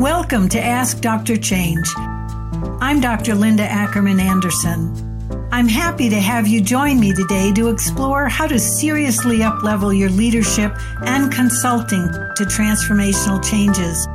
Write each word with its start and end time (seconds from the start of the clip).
Welcome 0.00 0.50
to 0.50 0.60
Ask 0.60 1.00
Dr. 1.00 1.38
Change. 1.38 1.88
I'm 2.82 3.00
Dr. 3.00 3.34
Linda 3.34 3.62
Ackerman 3.62 4.20
Anderson. 4.20 4.92
I'm 5.50 5.68
happy 5.68 6.10
to 6.10 6.20
have 6.20 6.46
you 6.46 6.60
join 6.60 7.00
me 7.00 7.14
today 7.14 7.50
to 7.54 7.70
explore 7.70 8.28
how 8.28 8.46
to 8.46 8.58
seriously 8.58 9.38
uplevel 9.38 9.98
your 9.98 10.10
leadership 10.10 10.76
and 11.06 11.32
consulting 11.32 12.06
to 12.10 12.44
transformational 12.44 13.42
changes, 13.42 14.06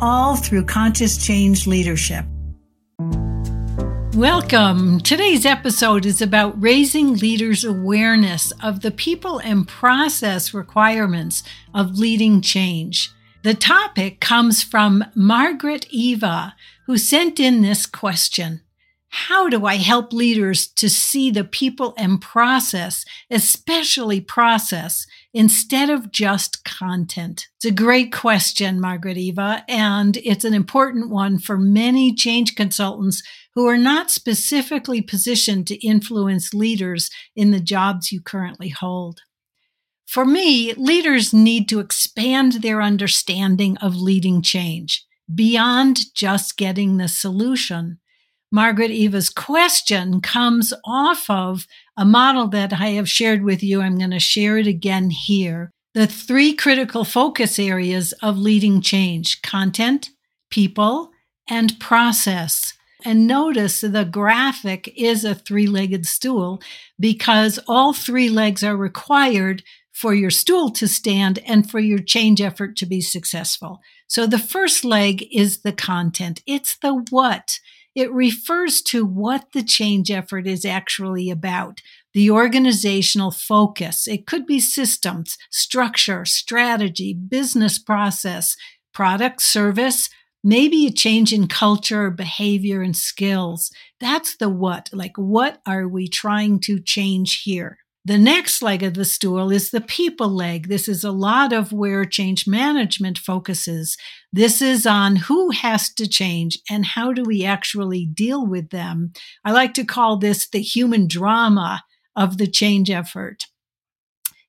all 0.00 0.36
through 0.36 0.64
conscious 0.64 1.18
change 1.18 1.66
leadership. 1.66 2.24
Welcome. 4.14 5.00
Today's 5.00 5.44
episode 5.44 6.06
is 6.06 6.22
about 6.22 6.58
raising 6.58 7.18
leaders' 7.18 7.62
awareness 7.62 8.54
of 8.62 8.80
the 8.80 8.90
people 8.90 9.38
and 9.40 9.68
process 9.68 10.54
requirements 10.54 11.42
of 11.74 11.98
leading 11.98 12.40
change. 12.40 13.10
The 13.46 13.54
topic 13.54 14.18
comes 14.18 14.64
from 14.64 15.04
Margrete 15.14 15.86
Eva, 15.90 16.56
who 16.86 16.98
sent 16.98 17.38
in 17.38 17.62
this 17.62 17.86
question. 17.86 18.62
How 19.06 19.48
do 19.48 19.66
I 19.66 19.76
help 19.76 20.12
leaders 20.12 20.66
to 20.66 20.90
see 20.90 21.30
the 21.30 21.44
people 21.44 21.94
and 21.96 22.20
process, 22.20 23.04
especially 23.30 24.20
process, 24.20 25.06
instead 25.32 25.90
of 25.90 26.10
just 26.10 26.64
content? 26.64 27.46
It's 27.58 27.66
a 27.66 27.70
great 27.70 28.12
question, 28.12 28.80
Margrete 28.80 29.16
Eva, 29.16 29.62
and 29.68 30.16
it's 30.24 30.44
an 30.44 30.52
important 30.52 31.08
one 31.08 31.38
for 31.38 31.56
many 31.56 32.12
change 32.16 32.56
consultants 32.56 33.22
who 33.54 33.68
are 33.68 33.78
not 33.78 34.10
specifically 34.10 35.00
positioned 35.00 35.68
to 35.68 35.86
influence 35.86 36.52
leaders 36.52 37.10
in 37.36 37.52
the 37.52 37.60
jobs 37.60 38.10
you 38.10 38.20
currently 38.20 38.70
hold. 38.70 39.20
For 40.06 40.24
me, 40.24 40.72
leaders 40.74 41.32
need 41.32 41.68
to 41.68 41.80
expand 41.80 42.54
their 42.54 42.80
understanding 42.80 43.76
of 43.78 43.96
leading 43.96 44.40
change 44.40 45.04
beyond 45.32 46.14
just 46.14 46.56
getting 46.56 46.96
the 46.96 47.08
solution. 47.08 47.98
Margrete 48.52 48.92
Eva's 48.92 49.28
question 49.28 50.20
comes 50.20 50.72
off 50.84 51.28
of 51.28 51.66
a 51.96 52.04
model 52.04 52.46
that 52.48 52.72
I 52.72 52.90
have 52.90 53.08
shared 53.08 53.42
with 53.42 53.62
you. 53.62 53.82
I'm 53.82 53.98
going 53.98 54.12
to 54.12 54.20
share 54.20 54.56
it 54.56 54.68
again 54.68 55.10
here. 55.10 55.72
The 55.94 56.06
three 56.06 56.54
critical 56.54 57.04
focus 57.04 57.58
areas 57.58 58.12
of 58.22 58.38
leading 58.38 58.80
change 58.80 59.42
content, 59.42 60.10
people, 60.50 61.10
and 61.48 61.78
process. 61.80 62.74
And 63.04 63.26
notice 63.26 63.80
the 63.80 64.04
graphic 64.04 64.92
is 64.96 65.24
a 65.24 65.34
three 65.34 65.66
legged 65.66 66.06
stool 66.06 66.60
because 66.98 67.58
all 67.66 67.92
three 67.92 68.28
legs 68.28 68.62
are 68.62 68.76
required 68.76 69.62
for 69.96 70.12
your 70.12 70.30
stool 70.30 70.68
to 70.68 70.86
stand 70.86 71.38
and 71.46 71.70
for 71.70 71.80
your 71.80 71.98
change 71.98 72.38
effort 72.42 72.76
to 72.76 72.84
be 72.84 73.00
successful. 73.00 73.80
So 74.06 74.26
the 74.26 74.38
first 74.38 74.84
leg 74.84 75.26
is 75.32 75.62
the 75.62 75.72
content. 75.72 76.42
It's 76.46 76.76
the 76.76 77.02
what. 77.08 77.58
It 77.94 78.12
refers 78.12 78.82
to 78.82 79.06
what 79.06 79.52
the 79.52 79.62
change 79.62 80.10
effort 80.10 80.46
is 80.46 80.66
actually 80.66 81.30
about. 81.30 81.80
The 82.12 82.30
organizational 82.30 83.30
focus. 83.30 84.06
It 84.06 84.26
could 84.26 84.44
be 84.44 84.60
systems, 84.60 85.38
structure, 85.50 86.26
strategy, 86.26 87.14
business 87.14 87.78
process, 87.78 88.54
product, 88.92 89.40
service, 89.40 90.10
maybe 90.44 90.86
a 90.86 90.92
change 90.92 91.32
in 91.32 91.48
culture, 91.48 92.10
behavior, 92.10 92.82
and 92.82 92.94
skills. 92.94 93.72
That's 93.98 94.36
the 94.36 94.50
what. 94.50 94.90
Like, 94.92 95.16
what 95.16 95.62
are 95.64 95.88
we 95.88 96.06
trying 96.06 96.60
to 96.60 96.80
change 96.80 97.44
here? 97.44 97.78
The 98.06 98.18
next 98.18 98.62
leg 98.62 98.84
of 98.84 98.94
the 98.94 99.04
stool 99.04 99.50
is 99.50 99.72
the 99.72 99.80
people 99.80 100.28
leg. 100.28 100.68
This 100.68 100.86
is 100.86 101.02
a 101.02 101.10
lot 101.10 101.52
of 101.52 101.72
where 101.72 102.04
change 102.04 102.46
management 102.46 103.18
focuses. 103.18 103.96
This 104.32 104.62
is 104.62 104.86
on 104.86 105.16
who 105.16 105.50
has 105.50 105.92
to 105.94 106.08
change 106.08 106.60
and 106.70 106.86
how 106.86 107.12
do 107.12 107.24
we 107.24 107.44
actually 107.44 108.06
deal 108.06 108.46
with 108.46 108.70
them. 108.70 109.12
I 109.44 109.50
like 109.50 109.74
to 109.74 109.84
call 109.84 110.18
this 110.18 110.48
the 110.48 110.60
human 110.60 111.08
drama 111.08 111.82
of 112.14 112.38
the 112.38 112.46
change 112.46 112.90
effort. 112.90 113.46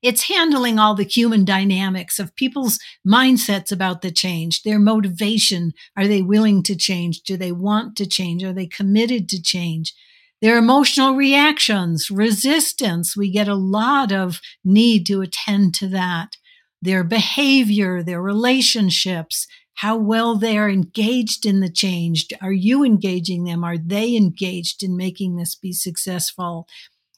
It's 0.03 0.27
handling 0.27 0.77
all 0.77 0.93
the 0.93 1.03
human 1.03 1.43
dynamics 1.43 2.19
of 2.19 2.35
people's 2.35 2.77
mindsets 3.07 3.71
about 3.71 4.03
the 4.03 4.11
change, 4.11 4.61
their 4.61 4.77
motivation. 4.77 5.73
Are 5.97 6.07
they 6.07 6.21
willing 6.21 6.61
to 6.61 6.75
change? 6.75 7.21
Do 7.21 7.35
they 7.35 7.51
want 7.51 7.97
to 7.97 8.05
change? 8.05 8.43
Are 8.43 8.53
they 8.53 8.67
committed 8.67 9.27
to 9.29 9.41
change? 9.41 9.95
Their 10.41 10.57
emotional 10.57 11.15
reactions, 11.15 12.11
resistance, 12.11 13.17
we 13.17 13.31
get 13.31 13.47
a 13.47 13.55
lot 13.55 14.11
of 14.11 14.39
need 14.63 15.05
to 15.07 15.21
attend 15.21 15.73
to 15.75 15.87
that. 15.89 16.37
Their 16.81 17.03
behavior, 17.03 18.03
their 18.03 18.21
relationships, 18.21 19.47
how 19.75 19.97
well 19.97 20.35
they 20.35 20.57
are 20.57 20.69
engaged 20.69 21.45
in 21.45 21.59
the 21.59 21.71
change. 21.71 22.27
Are 22.41 22.51
you 22.51 22.83
engaging 22.83 23.45
them? 23.45 23.63
Are 23.63 23.77
they 23.77 24.15
engaged 24.15 24.83
in 24.83 24.95
making 24.95 25.37
this 25.37 25.55
be 25.55 25.73
successful? 25.73 26.67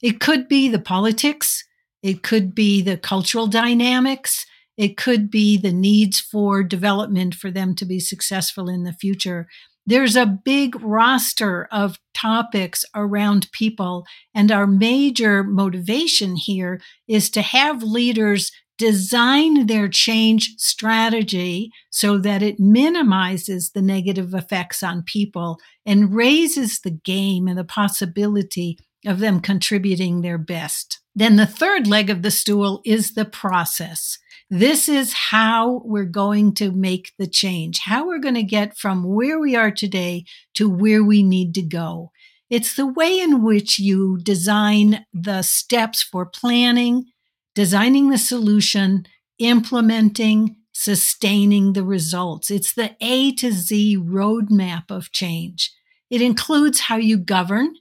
It 0.02 0.20
could 0.20 0.48
be 0.48 0.70
the 0.70 0.80
politics. 0.80 1.66
It 2.02 2.24
could 2.24 2.56
be 2.56 2.82
the 2.82 2.98
cultural 2.98 3.48
dynamics. 3.48 4.46
It 4.78 4.96
could 4.96 5.30
be 5.30 5.58
the 5.58 5.74
needs 5.74 6.22
for 6.22 6.64
development 6.64 7.36
for 7.36 7.52
them 7.52 7.76
to 7.76 7.86
be 7.86 8.00
successful 8.00 8.70
in 8.70 8.84
the 8.84 8.94
future. 8.94 9.48
There's 9.90 10.16
a 10.16 10.28
big 10.28 10.80
roster 10.84 11.68
of 11.72 11.98
topics 12.14 12.86
around 12.94 13.52
people. 13.52 14.06
And 14.36 14.52
our 14.52 14.68
major 14.68 15.44
motivation 15.44 16.36
here 16.36 16.80
is 17.08 17.32
to 17.32 17.42
have 17.42 17.82
leaders 17.82 18.52
design 18.78 19.66
their 19.66 19.88
change 19.88 20.54
strategy 20.58 21.72
so 21.90 22.20
that 22.20 22.44
it 22.44 22.60
minimizes 22.60 23.72
the 23.72 23.82
negative 23.82 24.36
effects 24.36 24.84
on 24.84 25.02
people 25.02 25.58
and 25.88 26.14
raises 26.14 26.82
the 26.82 26.92
game 26.92 27.48
and 27.48 27.58
the 27.58 27.64
possibility 27.64 28.78
of 29.08 29.18
them 29.18 29.40
contributing 29.40 30.22
their 30.22 30.38
best. 30.38 31.00
Then 31.16 31.36
the 31.36 31.48
third 31.48 31.88
leg 31.88 32.12
of 32.12 32.22
the 32.22 32.30
stool 32.30 32.84
is 32.86 33.16
the 33.16 33.26
process. 33.26 34.20
This 34.52 34.90
is 34.90 35.14
how 35.14 35.84
we're 35.86 36.06
going 36.06 36.56
to 36.56 36.72
make 36.72 37.14
the 37.20 37.28
change, 37.28 37.82
how 37.82 38.08
we're 38.08 38.18
going 38.18 38.34
to 38.36 38.44
get 38.44 38.76
from 38.76 39.04
where 39.04 39.40
we 39.40 39.56
are 39.56 39.70
today 39.70 40.26
to 40.56 40.68
where 40.68 41.04
we 41.04 41.22
need 41.22 41.54
to 41.54 41.62
go. 41.62 42.12
It's 42.50 42.76
the 42.76 42.88
way 42.88 43.20
in 43.20 43.44
which 43.44 43.78
you 43.78 44.18
design 44.18 45.06
the 45.14 45.44
steps 45.44 46.02
for 46.02 46.26
planning, 46.26 47.06
designing 47.54 48.10
the 48.10 48.18
solution, 48.18 49.06
implementing, 49.38 50.56
sustaining 50.72 51.74
the 51.74 51.84
results. 51.84 52.50
It's 52.50 52.74
the 52.74 52.96
A 53.02 53.32
to 53.34 53.52
Z 53.52 53.98
roadmap 53.98 54.90
of 54.90 55.12
change. 55.12 55.72
It 56.10 56.24
includes 56.24 56.80
how 56.82 56.96
you 56.96 57.20
govern. 57.20 57.76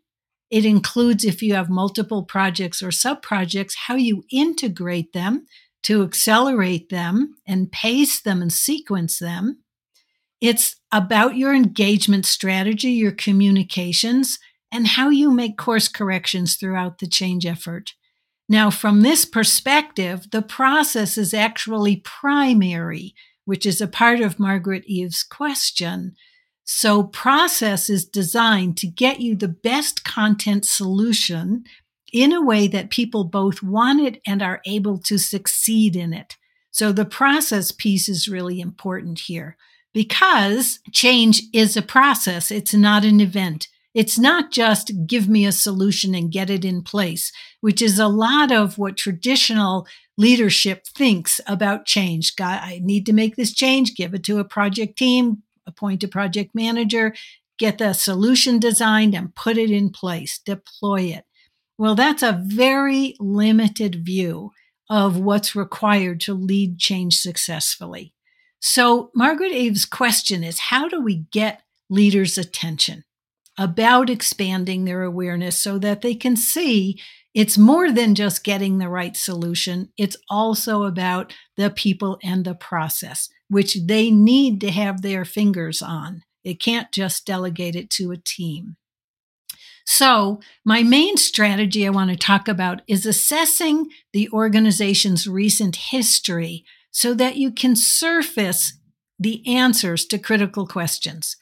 It 0.50 0.66
includes 0.66 1.24
if 1.24 1.42
you 1.42 1.54
have 1.54 1.70
multiple 1.70 2.24
projects 2.24 2.82
or 2.82 2.90
sub 2.90 3.22
projects, 3.22 3.74
how 3.86 3.94
you 3.94 4.24
integrate 4.30 5.14
them 5.14 5.46
to 5.84 6.02
accelerate 6.02 6.88
them 6.88 7.34
and 7.46 7.72
pace 7.72 8.20
them 8.20 8.42
and 8.42 8.52
sequence 8.52 9.18
them. 9.18 9.62
It's 10.40 10.76
about 10.92 11.36
your 11.36 11.54
engagement 11.54 12.26
strategy, 12.26 12.90
your 12.90 13.12
communications, 13.12 14.38
and 14.70 14.86
how 14.86 15.08
you 15.08 15.30
make 15.30 15.56
course 15.56 15.88
corrections 15.88 16.56
throughout 16.56 16.98
the 16.98 17.06
change 17.06 17.46
effort. 17.46 17.94
Now, 18.48 18.70
from 18.70 19.02
this 19.02 19.24
perspective, 19.24 20.30
the 20.30 20.42
process 20.42 21.18
is 21.18 21.34
actually 21.34 21.96
primary, 21.96 23.14
which 23.44 23.66
is 23.66 23.80
a 23.80 23.88
part 23.88 24.20
of 24.20 24.38
Margrete 24.38 24.86
Eva's 24.86 25.22
question. 25.22 26.14
So, 26.64 27.02
process 27.02 27.88
is 27.88 28.06
designed 28.06 28.76
to 28.78 28.86
get 28.86 29.20
you 29.20 29.34
the 29.34 29.48
best 29.48 30.04
content 30.04 30.66
solution 30.66 31.64
in 32.12 32.32
a 32.32 32.42
way 32.42 32.66
that 32.68 32.90
people 32.90 33.24
both 33.24 33.62
want 33.62 34.00
it 34.00 34.20
and 34.26 34.42
are 34.42 34.60
able 34.66 34.98
to 34.98 35.18
succeed 35.18 35.96
in 35.96 36.12
it. 36.12 36.36
So 36.70 36.92
the 36.92 37.04
process 37.04 37.72
piece 37.72 38.08
is 38.08 38.28
really 38.28 38.60
important 38.60 39.20
here 39.20 39.56
because 39.92 40.80
change 40.92 41.42
is 41.52 41.76
a 41.76 41.82
process. 41.82 42.50
It's 42.50 42.74
not 42.74 43.04
an 43.04 43.20
event. 43.20 43.68
It's 43.94 44.18
not 44.18 44.52
just 44.52 44.92
give 45.06 45.28
me 45.28 45.44
a 45.46 45.52
solution 45.52 46.14
and 46.14 46.30
get 46.30 46.50
it 46.50 46.64
in 46.64 46.82
place, 46.82 47.32
which 47.60 47.82
is 47.82 47.98
a 47.98 48.06
lot 48.06 48.52
of 48.52 48.78
what 48.78 48.96
traditional 48.96 49.86
leadership 50.16 50.86
thinks 50.86 51.40
about 51.46 51.86
change. 51.86 52.36
God, 52.36 52.60
I 52.62 52.80
need 52.82 53.06
to 53.06 53.12
make 53.12 53.36
this 53.36 53.52
change, 53.52 53.96
give 53.96 54.14
it 54.14 54.22
to 54.24 54.38
a 54.38 54.44
project 54.44 54.98
team, 54.98 55.42
appoint 55.66 56.04
a 56.04 56.08
project 56.08 56.54
manager, 56.54 57.14
get 57.58 57.78
the 57.78 57.92
solution 57.92 58.58
designed 58.58 59.14
and 59.14 59.34
put 59.34 59.58
it 59.58 59.70
in 59.70 59.90
place, 59.90 60.38
deploy 60.38 61.00
it. 61.02 61.24
Well, 61.78 61.94
that's 61.94 62.22
a 62.22 62.42
very 62.44 63.14
limited 63.20 64.04
view 64.04 64.50
of 64.90 65.18
what's 65.18 65.54
required 65.54 66.20
to 66.22 66.34
lead 66.34 66.78
change 66.78 67.16
successfully. 67.18 68.14
So, 68.60 69.10
Margrete 69.14 69.52
Eva's 69.54 69.84
question 69.84 70.42
is 70.42 70.58
how 70.58 70.88
do 70.88 71.00
we 71.00 71.26
get 71.30 71.62
leaders' 71.88 72.36
attention 72.38 73.04
about 73.58 74.10
expanding 74.10 74.84
their 74.84 75.02
awareness 75.02 75.58
so 75.58 75.78
that 75.78 76.02
they 76.02 76.14
can 76.14 76.36
see 76.36 77.00
It's 77.34 77.58
more 77.58 77.92
than 77.92 78.14
just 78.14 78.42
getting 78.42 78.78
the 78.78 78.88
right 78.88 79.16
solution. 79.16 79.90
It's 79.96 80.16
also 80.28 80.84
about 80.84 81.34
the 81.56 81.70
people 81.70 82.18
and 82.22 82.44
the 82.44 82.54
process, 82.54 83.28
which 83.48 83.76
they 83.86 84.10
need 84.10 84.60
to 84.62 84.70
have 84.70 85.02
their 85.02 85.24
fingers 85.24 85.80
on. 85.82 86.22
It 86.42 86.60
can't 86.60 86.90
just 86.92 87.26
delegate 87.26 87.76
it 87.76 87.90
to 87.90 88.10
a 88.10 88.16
team. 88.16 88.76
So, 89.90 90.40
my 90.66 90.82
main 90.82 91.16
strategy 91.16 91.86
I 91.86 91.90
want 91.90 92.10
to 92.10 92.16
talk 92.16 92.46
about 92.46 92.82
is 92.86 93.06
assessing 93.06 93.88
the 94.12 94.28
organization's 94.34 95.26
recent 95.26 95.76
history 95.76 96.66
so 96.90 97.14
that 97.14 97.38
you 97.38 97.50
can 97.50 97.74
surface 97.74 98.74
the 99.18 99.42
answers 99.46 100.04
to 100.08 100.18
critical 100.18 100.66
questions. 100.66 101.36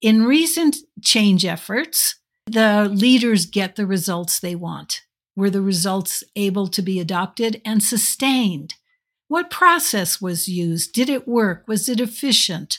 In 0.00 0.24
recent 0.24 0.78
change 1.02 1.44
efforts, 1.44 2.14
the 2.46 2.88
leaders 2.90 3.44
get 3.44 3.76
the 3.76 3.86
results 3.86 4.40
they 4.40 4.54
want. 4.54 5.02
Were 5.36 5.50
the 5.50 5.60
results 5.60 6.24
able 6.34 6.68
to 6.68 6.80
be 6.80 6.98
adopted 6.98 7.60
and 7.62 7.82
sustained? 7.82 8.72
What 9.28 9.50
process 9.50 10.18
was 10.18 10.48
used? 10.48 10.94
Did 10.94 11.10
it 11.10 11.28
work? 11.28 11.68
Was 11.68 11.90
it 11.90 12.00
efficient? 12.00 12.78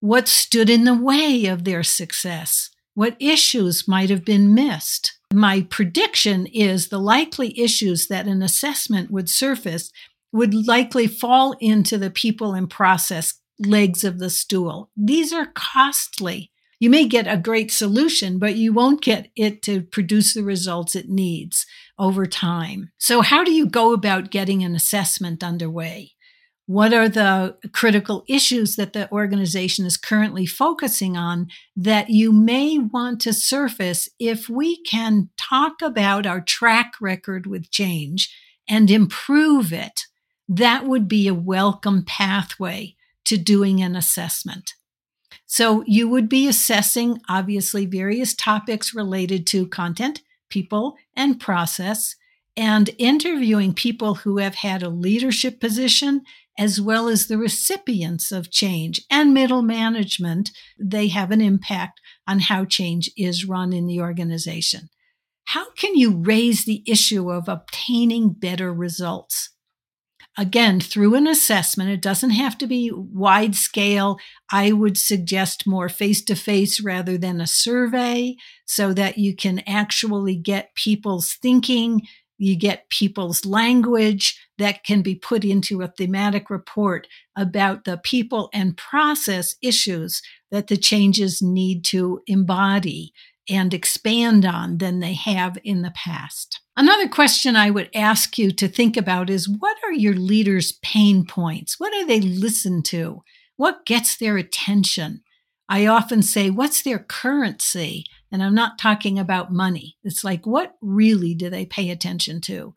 What 0.00 0.26
stood 0.26 0.68
in 0.68 0.82
the 0.82 1.00
way 1.00 1.46
of 1.46 1.62
their 1.62 1.84
success? 1.84 2.70
What 2.96 3.18
issues 3.20 3.86
might 3.86 4.08
have 4.08 4.24
been 4.24 4.54
missed? 4.54 5.18
My 5.30 5.66
prediction 5.68 6.46
is 6.46 6.88
the 6.88 6.98
likely 6.98 7.60
issues 7.60 8.08
that 8.08 8.26
an 8.26 8.42
assessment 8.42 9.10
would 9.10 9.28
surface 9.28 9.92
would 10.32 10.54
likely 10.54 11.06
fall 11.06 11.54
into 11.60 11.98
the 11.98 12.08
people 12.08 12.54
and 12.54 12.70
process 12.70 13.34
legs 13.58 14.02
of 14.02 14.18
the 14.18 14.30
stool. 14.30 14.88
These 14.96 15.30
are 15.30 15.52
costly. 15.54 16.52
You 16.80 16.88
may 16.88 17.06
get 17.06 17.26
a 17.26 17.36
great 17.36 17.70
solution, 17.70 18.38
but 18.38 18.56
you 18.56 18.72
won't 18.72 19.02
get 19.02 19.28
it 19.36 19.60
to 19.64 19.82
produce 19.82 20.32
the 20.32 20.42
results 20.42 20.96
it 20.96 21.10
needs 21.10 21.66
over 21.98 22.24
time. 22.24 22.92
So, 22.96 23.20
how 23.20 23.44
do 23.44 23.52
you 23.52 23.66
go 23.66 23.92
about 23.92 24.30
getting 24.30 24.64
an 24.64 24.74
assessment 24.74 25.44
underway? 25.44 26.12
What 26.66 26.92
are 26.92 27.08
the 27.08 27.56
critical 27.72 28.24
issues 28.26 28.74
that 28.74 28.92
the 28.92 29.10
organization 29.12 29.86
is 29.86 29.96
currently 29.96 30.46
focusing 30.46 31.16
on 31.16 31.46
that 31.76 32.10
you 32.10 32.32
may 32.32 32.76
want 32.78 33.20
to 33.20 33.32
surface 33.32 34.08
if 34.18 34.48
we 34.48 34.82
can 34.82 35.30
talk 35.36 35.80
about 35.80 36.26
our 36.26 36.40
track 36.40 36.94
record 37.00 37.46
with 37.46 37.70
change 37.70 38.34
and 38.68 38.90
improve 38.90 39.72
it? 39.72 40.02
That 40.48 40.86
would 40.86 41.06
be 41.06 41.28
a 41.28 41.34
welcome 41.34 42.04
pathway 42.04 42.96
to 43.26 43.36
doing 43.36 43.80
an 43.80 43.94
assessment. 43.94 44.74
So 45.46 45.84
you 45.86 46.08
would 46.08 46.28
be 46.28 46.48
assessing 46.48 47.20
obviously 47.28 47.86
various 47.86 48.34
topics 48.34 48.92
related 48.92 49.46
to 49.48 49.68
content, 49.68 50.22
people, 50.50 50.96
and 51.14 51.38
process, 51.38 52.16
and 52.56 52.90
interviewing 52.98 53.72
people 53.72 54.14
who 54.14 54.38
have 54.38 54.56
had 54.56 54.82
a 54.82 54.88
leadership 54.88 55.60
position 55.60 56.22
as 56.58 56.80
well 56.80 57.08
as 57.08 57.26
the 57.26 57.38
recipients 57.38 58.32
of 58.32 58.50
change 58.50 59.02
and 59.10 59.34
middle 59.34 59.62
management. 59.62 60.50
They 60.78 61.08
have 61.08 61.30
an 61.30 61.40
impact 61.40 62.00
on 62.26 62.40
how 62.40 62.64
change 62.64 63.10
is 63.16 63.44
run 63.44 63.72
in 63.72 63.86
the 63.86 64.00
organization. 64.00 64.88
How 65.46 65.70
can 65.72 65.96
you 65.96 66.16
raise 66.16 66.64
the 66.64 66.82
issue 66.86 67.30
of 67.30 67.48
obtaining 67.48 68.32
better 68.32 68.72
results? 68.72 69.50
again, 70.36 70.80
through 70.80 71.14
an 71.14 71.26
assessment, 71.26 71.90
it 71.90 72.02
doesn't 72.02 72.30
have 72.30 72.58
to 72.58 72.66
be 72.66 72.90
wide 72.92 73.54
scale. 73.54 74.18
I 74.50 74.72
would 74.72 74.98
suggest 74.98 75.66
more 75.66 75.88
face 75.88 76.22
to 76.24 76.34
face 76.34 76.80
rather 76.80 77.16
than 77.16 77.40
a 77.40 77.46
survey 77.46 78.36
so 78.66 78.92
that 78.92 79.18
you 79.18 79.34
can 79.34 79.60
actually 79.66 80.36
get 80.36 80.74
people's 80.74 81.34
thinking, 81.34 82.02
you 82.38 82.56
get 82.56 82.90
people's 82.90 83.44
language 83.44 84.38
that 84.58 84.84
can 84.84 85.02
be 85.02 85.14
put 85.14 85.44
into 85.44 85.82
a 85.82 85.88
thematic 85.88 86.50
report 86.50 87.06
about 87.36 87.84
the 87.84 87.98
people 87.98 88.50
and 88.52 88.76
process 88.76 89.56
issues 89.62 90.22
that 90.50 90.66
the 90.66 90.76
changes 90.76 91.40
need 91.42 91.84
to 91.84 92.20
embody 92.26 93.12
and 93.48 93.72
expand 93.72 94.44
on 94.44 94.78
than 94.78 95.00
they 95.00 95.14
have 95.14 95.56
in 95.62 95.82
the 95.82 95.92
past. 95.92 96.60
Another 96.76 97.08
question 97.08 97.56
I 97.56 97.70
would 97.70 97.88
ask 97.94 98.36
you 98.38 98.50
to 98.52 98.68
think 98.68 98.96
about 98.96 99.30
is 99.30 99.48
what 99.48 99.76
are 99.84 99.92
your 99.92 100.14
leaders' 100.14 100.72
pain 100.82 101.24
points? 101.24 101.78
What 101.78 101.92
do 101.92 102.04
they 102.06 102.20
listen 102.20 102.82
to? 102.84 103.22
What 103.56 103.86
gets 103.86 104.16
their 104.16 104.36
attention? 104.36 105.22
I 105.68 105.86
often 105.86 106.22
say, 106.22 106.50
what's 106.50 106.82
their 106.82 106.98
currency? 106.98 108.04
And 108.30 108.42
I'm 108.42 108.54
not 108.54 108.78
talking 108.78 109.18
about 109.18 109.52
money. 109.52 109.96
It's 110.02 110.24
like, 110.24 110.46
what 110.46 110.74
really 110.80 111.34
do 111.34 111.48
they 111.48 111.64
pay 111.64 111.90
attention 111.90 112.40
to? 112.42 112.74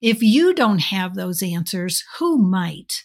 If 0.00 0.22
you 0.22 0.54
don't 0.54 0.78
have 0.78 1.14
those 1.14 1.42
answers, 1.42 2.04
who 2.18 2.38
might? 2.38 3.04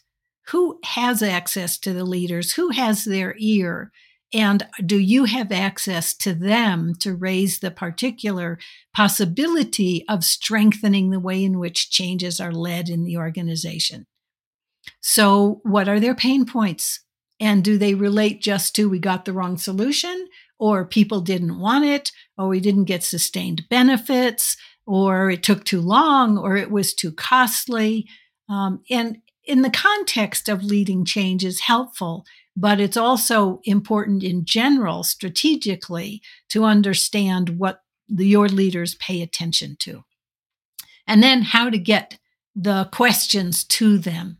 Who 0.49 0.79
has 0.83 1.23
access 1.23 1.77
to 1.79 1.93
the 1.93 2.03
leaders? 2.05 2.53
Who 2.53 2.69
has 2.69 3.05
their 3.05 3.35
ear? 3.37 3.91
And 4.33 4.67
do 4.85 4.99
you 4.99 5.25
have 5.25 5.51
access 5.51 6.13
to 6.17 6.33
them 6.33 6.93
to 6.99 7.15
raise 7.15 7.59
the 7.59 7.71
particular 7.71 8.59
possibility 8.93 10.03
of 10.09 10.23
strengthening 10.23 11.09
the 11.09 11.19
way 11.19 11.43
in 11.43 11.59
which 11.59 11.89
changes 11.89 12.39
are 12.39 12.51
led 12.51 12.89
in 12.89 13.03
the 13.03 13.17
organization? 13.17 14.07
So, 15.01 15.61
what 15.63 15.87
are 15.87 15.99
their 15.99 16.15
pain 16.15 16.45
points? 16.45 17.01
And 17.39 17.63
do 17.63 17.77
they 17.77 17.93
relate 17.93 18.41
just 18.41 18.75
to 18.75 18.89
we 18.89 18.99
got 18.99 19.25
the 19.25 19.33
wrong 19.33 19.57
solution, 19.57 20.27
or 20.57 20.85
people 20.85 21.21
didn't 21.21 21.59
want 21.59 21.85
it, 21.85 22.11
or 22.37 22.47
we 22.47 22.59
didn't 22.59 22.85
get 22.85 23.03
sustained 23.03 23.67
benefits, 23.69 24.57
or 24.85 25.29
it 25.29 25.43
took 25.43 25.63
too 25.63 25.81
long, 25.81 26.37
or 26.37 26.55
it 26.55 26.71
was 26.71 26.93
too 26.93 27.11
costly? 27.11 28.07
Um, 28.49 28.81
and 28.89 29.17
in 29.43 29.61
the 29.61 29.69
context 29.69 30.49
of 30.49 30.63
leading 30.63 31.05
change 31.05 31.43
is 31.43 31.61
helpful 31.61 32.25
but 32.55 32.79
it's 32.79 32.97
also 32.97 33.59
important 33.63 34.23
in 34.23 34.45
general 34.45 35.03
strategically 35.03 36.21
to 36.49 36.63
understand 36.63 37.59
what 37.59 37.81
the, 38.07 38.25
your 38.25 38.47
leaders 38.47 38.95
pay 38.95 39.21
attention 39.21 39.75
to. 39.79 40.03
And 41.07 41.21
then 41.21 41.41
how 41.41 41.69
to 41.69 41.77
get 41.77 42.17
the 42.55 42.89
questions 42.91 43.63
to 43.65 43.97
them. 43.97 44.39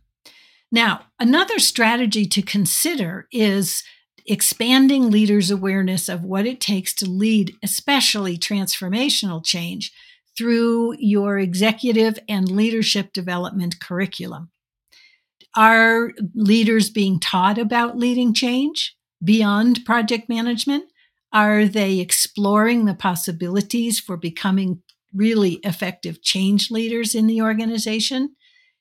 Now, 0.72 1.06
another 1.20 1.58
strategy 1.58 2.26
to 2.26 2.42
consider 2.42 3.28
is 3.30 3.84
expanding 4.26 5.10
leaders' 5.10 5.50
awareness 5.50 6.08
of 6.08 6.24
what 6.24 6.46
it 6.46 6.60
takes 6.60 6.94
to 6.94 7.06
lead, 7.08 7.54
especially 7.62 8.36
transformational 8.36 9.44
change, 9.44 9.92
through 10.36 10.94
your 10.98 11.38
executive 11.38 12.18
and 12.28 12.50
leadership 12.50 13.12
development 13.12 13.80
curriculum. 13.80 14.50
Are 15.56 16.12
leaders 16.34 16.90
being 16.90 17.18
taught 17.18 17.56
about 17.56 17.96
leading 17.96 18.34
change 18.34 18.94
beyond 19.24 19.84
project 19.86 20.28
management? 20.28 20.84
Are 21.32 21.64
they 21.64 21.98
exploring 21.98 22.84
the 22.84 22.94
possibilities 22.94 23.98
for 23.98 24.16
becoming 24.16 24.82
really 25.14 25.54
effective 25.64 26.22
change 26.22 26.70
leaders 26.70 27.14
in 27.14 27.26
the 27.26 27.40
organization? 27.40 28.36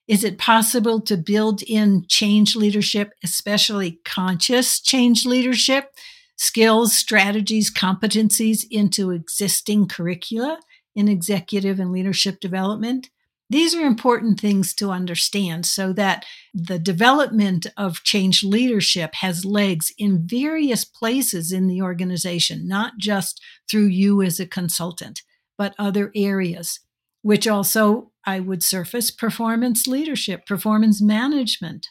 Is 0.08 0.24
it 0.24 0.38
possible 0.38 1.02
to 1.02 1.18
build 1.18 1.64
in 1.64 2.06
change 2.08 2.56
leadership, 2.56 3.14
especially 3.24 4.00
conscious 4.06 4.80
change 4.80 5.26
leadership, 5.26 5.96
skills, 6.36 6.94
strategies, 6.94 7.74
competencies 7.74 8.66
into 8.70 9.12
existing 9.12 9.88
curricula 9.88 10.60
in 10.96 11.08
executive 11.08 11.80
and 11.80 11.92
leadership 11.92 12.40
development? 12.40 13.10
These 13.50 13.76
are 13.76 13.86
important 13.86 14.40
things 14.40 14.74
to 14.76 14.90
understand 14.92 15.66
so 15.66 15.94
that 15.94 16.26
the 16.54 16.80
development 16.80 17.68
of 17.78 18.04
change 18.04 18.44
leadership 18.44 19.14
has 19.16 19.46
legs 19.46 19.94
in 19.98 20.28
various 20.28 20.84
places 20.84 21.52
in 21.52 21.68
the 21.68 21.82
organization, 21.82 22.68
not 22.68 22.94
just 22.98 23.42
through 23.70 23.88
you 23.88 24.22
as 24.24 24.40
a 24.40 24.48
consultant, 24.48 25.22
but 25.58 25.76
other 25.78 26.12
areas, 26.16 26.80
which 27.22 27.48
also 27.48 28.12
I 28.26 28.40
would 28.40 28.64
surface 28.64 29.12
performance 29.12 29.88
leadership, 29.88 30.46
performance 30.46 31.02
management 31.02 31.90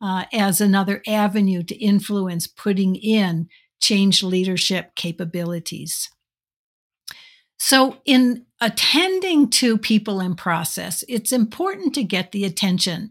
uh, 0.00 0.24
as 0.32 0.60
another 0.60 1.02
avenue 1.06 1.62
to 1.64 1.76
influence 1.76 2.46
putting 2.46 2.96
in 2.96 3.48
change 3.80 4.22
leadership 4.22 4.94
capabilities. 4.94 6.08
So, 7.58 7.98
in 8.04 8.46
attending 8.60 9.50
to 9.50 9.78
people 9.78 10.20
and 10.20 10.36
process, 10.36 11.02
it's 11.08 11.32
important 11.32 11.94
to 11.94 12.04
get 12.04 12.32
the 12.32 12.44
attention 12.44 13.10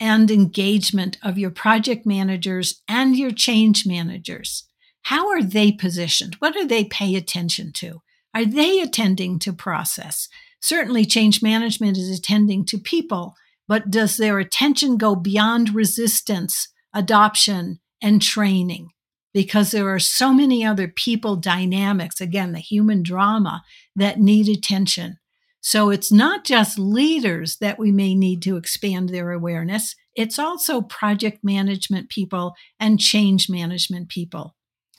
and 0.00 0.30
engagement 0.30 1.18
of 1.22 1.38
your 1.38 1.50
project 1.50 2.06
managers 2.06 2.82
and 2.86 3.16
your 3.16 3.32
change 3.32 3.84
managers. 3.86 4.64
How 5.02 5.28
are 5.30 5.42
they 5.42 5.72
positioned? 5.72 6.36
What 6.36 6.54
do 6.54 6.66
they 6.66 6.84
pay 6.84 7.16
attention 7.16 7.72
to? 7.74 8.02
Are 8.34 8.44
they 8.44 8.80
attending 8.80 9.38
to 9.40 9.52
process? 9.52 10.28
Certainly, 10.60 11.06
change 11.06 11.42
management 11.42 11.96
is 11.96 12.10
attending 12.10 12.64
to 12.66 12.78
people, 12.78 13.34
but 13.66 13.90
does 13.90 14.16
their 14.16 14.38
attention 14.38 14.96
go 14.96 15.14
beyond 15.14 15.74
resistance, 15.74 16.68
adoption, 16.94 17.80
and 18.02 18.20
training? 18.20 18.90
because 19.38 19.70
there 19.70 19.88
are 19.92 19.98
so 19.98 20.32
many 20.32 20.64
other 20.64 20.88
people 20.88 21.36
dynamics, 21.36 22.20
again, 22.20 22.52
the 22.52 22.58
human 22.58 23.02
drama 23.02 23.62
that 23.94 24.18
need 24.18 24.48
attention. 24.48 25.16
So 25.60 25.90
it's 25.90 26.10
not 26.10 26.44
just 26.44 26.78
leaders 26.78 27.56
that 27.60 27.78
we 27.78 27.92
may 27.92 28.14
need 28.14 28.42
to 28.42 28.56
expand 28.56 29.08
their 29.10 29.32
awareness, 29.32 29.94
it's 30.14 30.38
also 30.38 30.80
project 30.80 31.44
management 31.44 32.08
people 32.08 32.54
and 32.80 32.98
change 32.98 33.48
management 33.48 34.08
people. 34.08 34.56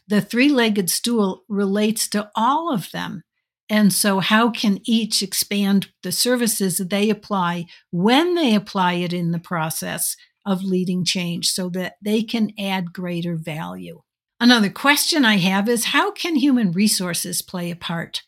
The 0.07 0.21
three 0.21 0.49
legged 0.49 0.89
stool 0.89 1.43
relates 1.49 2.07
to 2.09 2.29
all 2.35 2.73
of 2.73 2.91
them. 2.91 3.23
And 3.69 3.93
so, 3.93 4.19
how 4.19 4.49
can 4.49 4.79
each 4.85 5.21
expand 5.21 5.89
the 6.01 6.11
services 6.11 6.77
that 6.77 6.89
they 6.89 7.09
apply 7.09 7.65
when 7.91 8.33
they 8.33 8.55
apply 8.55 8.93
it 8.93 9.13
in 9.13 9.31
the 9.31 9.39
process 9.39 10.15
of 10.45 10.63
leading 10.63 11.05
change 11.05 11.51
so 11.51 11.69
that 11.69 11.93
they 12.01 12.23
can 12.23 12.51
add 12.57 12.93
greater 12.93 13.35
value? 13.35 14.01
Another 14.39 14.69
question 14.69 15.23
I 15.23 15.37
have 15.37 15.69
is 15.69 15.85
how 15.85 16.11
can 16.11 16.35
human 16.35 16.71
resources 16.71 17.41
play 17.41 17.69
a 17.69 17.75
part? 17.75 18.23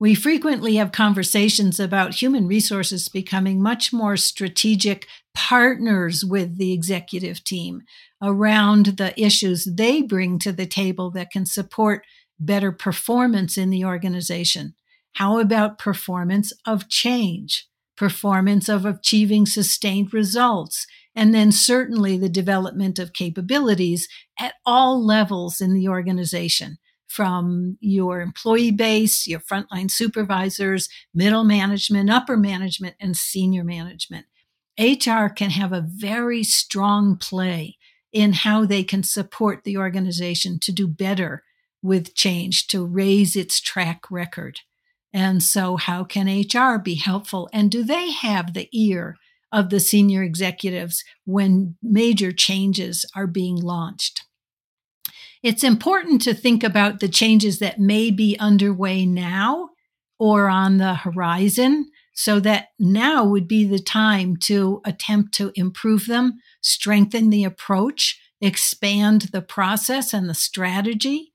We 0.00 0.14
frequently 0.14 0.76
have 0.76 0.92
conversations 0.92 1.78
about 1.78 2.14
human 2.14 2.46
resources 2.46 3.10
becoming 3.10 3.62
much 3.62 3.92
more 3.92 4.16
strategic 4.16 5.06
partners 5.34 6.24
with 6.24 6.56
the 6.56 6.72
executive 6.72 7.44
team 7.44 7.82
around 8.22 8.86
the 8.96 9.12
issues 9.20 9.66
they 9.66 10.00
bring 10.00 10.38
to 10.38 10.52
the 10.52 10.66
table 10.66 11.10
that 11.10 11.30
can 11.30 11.44
support 11.44 12.04
better 12.38 12.72
performance 12.72 13.58
in 13.58 13.68
the 13.68 13.84
organization. 13.84 14.74
How 15.14 15.38
about 15.38 15.78
performance 15.78 16.52
of 16.66 16.88
change, 16.88 17.66
performance 17.96 18.68
of 18.68 18.86
achieving 18.86 19.46
sustained 19.46 20.14
results, 20.14 20.86
and 21.14 21.34
then 21.34 21.52
certainly 21.52 22.16
the 22.16 22.28
development 22.28 22.98
of 22.98 23.12
capabilities 23.12 24.08
at 24.38 24.54
all 24.64 25.04
levels 25.04 25.60
in 25.60 25.74
the 25.74 25.88
organization? 25.88 26.78
from 27.10 27.76
your 27.80 28.20
employee 28.20 28.70
base, 28.70 29.26
your 29.26 29.40
frontline 29.40 29.90
supervisors, 29.90 30.88
middle 31.12 31.42
management, 31.42 32.08
upper 32.08 32.36
management, 32.36 32.94
and 33.00 33.16
senior 33.16 33.64
management. 33.64 34.26
HR 34.78 35.26
can 35.26 35.50
have 35.50 35.72
a 35.72 35.84
very 35.84 36.44
strong 36.44 37.16
play 37.16 37.76
in 38.12 38.32
how 38.32 38.64
they 38.64 38.84
can 38.84 39.02
support 39.02 39.64
the 39.64 39.76
organization 39.76 40.60
to 40.60 40.70
do 40.70 40.86
better 40.86 41.42
with 41.82 42.14
change, 42.14 42.68
to 42.68 42.84
raise 42.84 43.34
its 43.34 43.60
track 43.60 44.08
record. 44.08 44.60
And 45.12 45.42
so, 45.42 45.76
how 45.76 46.04
can 46.04 46.28
HR 46.28 46.78
be 46.78 46.94
helpful? 46.94 47.48
And 47.52 47.70
do 47.70 47.82
they 47.82 48.10
have 48.12 48.54
the 48.54 48.68
ear 48.72 49.16
of 49.52 49.70
the 49.70 49.80
senior 49.80 50.22
executives 50.22 51.04
when 51.24 51.76
major 51.82 52.30
changes 52.30 53.04
are 53.16 53.26
being 53.26 53.56
launched? 53.56 54.22
it's 55.42 55.64
important 55.64 56.20
to 56.22 56.34
think 56.34 56.62
about 56.62 57.00
the 57.00 57.08
changes 57.08 57.58
that 57.58 57.78
may 57.78 58.10
be 58.10 58.38
underway 58.38 59.06
now 59.06 59.70
or 60.18 60.48
on 60.48 60.76
the 60.76 60.94
horizon 60.94 61.90
so 62.12 62.38
that 62.40 62.68
now 62.78 63.24
would 63.24 63.48
be 63.48 63.64
the 63.64 63.78
time 63.78 64.36
to 64.36 64.82
attempt 64.84 65.32
to 65.32 65.52
improve 65.54 66.06
them, 66.06 66.38
strengthen 66.60 67.30
the 67.30 67.44
approach, 67.44 68.20
expand 68.40 69.22
the 69.32 69.40
process 69.40 70.12
and 70.12 70.28
the 70.28 70.34
strategy. 70.34 71.29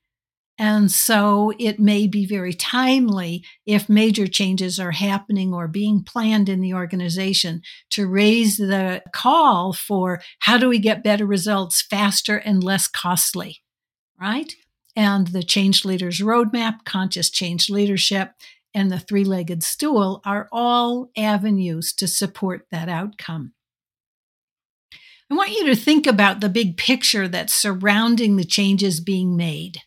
And 0.58 0.90
so 0.90 1.52
it 1.60 1.80
may 1.80 2.08
be 2.08 2.26
very 2.26 2.54
timely 2.54 3.44
if 3.66 3.90
major 3.90 4.26
changes 4.26 4.80
are 4.80 4.92
happening 4.92 5.54
or 5.54 5.68
being 5.68 6.02
planned 6.02 6.48
in 6.48 6.62
the 6.62 6.74
organization 6.74 7.62
to 7.90 8.08
raise 8.08 8.56
the 8.56 9.04
call 9.12 9.74
for 9.74 10.22
how 10.40 10.58
do 10.58 10.70
we 10.70 10.80
get 10.80 11.04
better 11.04 11.26
results 11.26 11.82
faster 11.82 12.38
and 12.38 12.64
less 12.64 12.88
costly 12.88 13.64
right? 14.20 14.54
And 14.96 15.28
the 15.28 15.44
Change 15.44 15.84
Leaders 15.86 16.20
Roadmap, 16.20 16.86
Conscious 16.86 17.30
Change 17.30 17.70
Leadership, 17.70 18.32
and 18.74 18.92
the 18.92 19.00
Three 19.00 19.24
Legged 19.24 19.64
Stool 19.64 20.22
are 20.26 20.48
all 20.52 21.10
avenues 21.18 21.94
to 21.94 22.08
support 22.08 22.68
that 22.72 22.90
outcome. 22.90 23.54
I 25.30 25.36
want 25.36 25.52
you 25.52 25.66
to 25.68 25.76
think 25.76 26.06
about 26.06 26.40
the 26.40 26.50
big 26.50 26.78
picture 26.78 27.28
that's 27.28 27.54
surrounding 27.54 28.36
the 28.36 28.44
changes 28.44 29.00
being 29.00 29.36
made. 29.36 29.80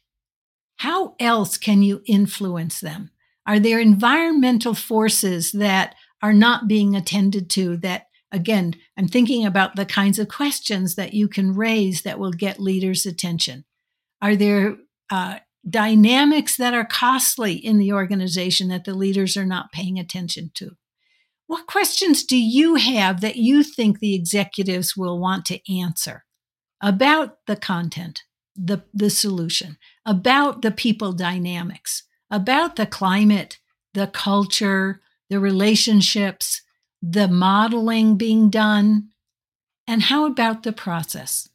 How 0.79 1.15
else 1.21 1.57
can 1.57 1.83
you 1.83 2.03
influence 2.07 2.81
them? 2.81 3.11
Are 3.47 3.59
there 3.59 3.81
environmental 3.81 4.75
forces 4.75 5.53
that 5.53 5.95
are 6.23 6.33
not 6.33 6.69
being 6.69 6.95
attended 6.97 7.49
to 7.51 7.77
that 7.79 8.07
again 8.31 8.75
i'm 8.99 9.09
thinking 9.09 9.47
about 9.47 9.75
the 9.75 9.87
kinds 9.87 10.19
of 10.19 10.29
questions 10.29 10.97
that 10.97 11.15
you 11.15 11.29
can 11.29 11.55
raise 11.55 12.03
that 12.03 12.19
will 12.19 12.33
get 12.33 12.61
leaders 12.61 13.07
attention 13.07 13.65
are 14.21 14.37
there 14.37 14.77
uh, 15.11 15.39
dynamics 15.69 16.57
that 16.57 16.75
are 16.75 16.85
costly 16.85 17.53
in 17.55 17.79
the 17.79 17.93
organization 17.93 18.69
that 18.69 18.85
the 18.85 18.95
leaders 18.95 19.37
are 19.37 19.47
not 19.47 19.73
paying 19.73 19.99
attention 19.99 20.51
to? 20.55 20.73
What 21.47 21.67
questions 21.67 22.25
do 22.25 22.37
you 22.37 22.75
have 22.77 23.21
that 23.21 23.37
you 23.37 23.63
think 23.63 23.99
the 23.99 24.15
executives 24.15 24.97
will 24.97 25.19
want 25.19 25.45
to 25.47 25.73
answer 25.73 26.25
about 26.83 27.39
the 27.47 27.57
content, 27.57 28.23
the, 28.59 28.83
the 28.93 29.11
solution, 29.11 29.79
about 30.05 30.63
the 30.63 30.71
people 30.71 31.13
dynamics, 31.13 32.03
about 32.31 32.77
the 32.77 32.87
climate, 32.87 33.59
the 33.95 34.09
culture, 34.09 35.01
the 35.31 35.41
relationships, 35.41 36.63
the 37.01 37.29
modeling 37.29 38.17
being 38.17 38.51
done? 38.51 39.09
And 39.87 40.03
how 40.03 40.27
about 40.27 40.65
the 40.65 40.73
process? 40.73 41.49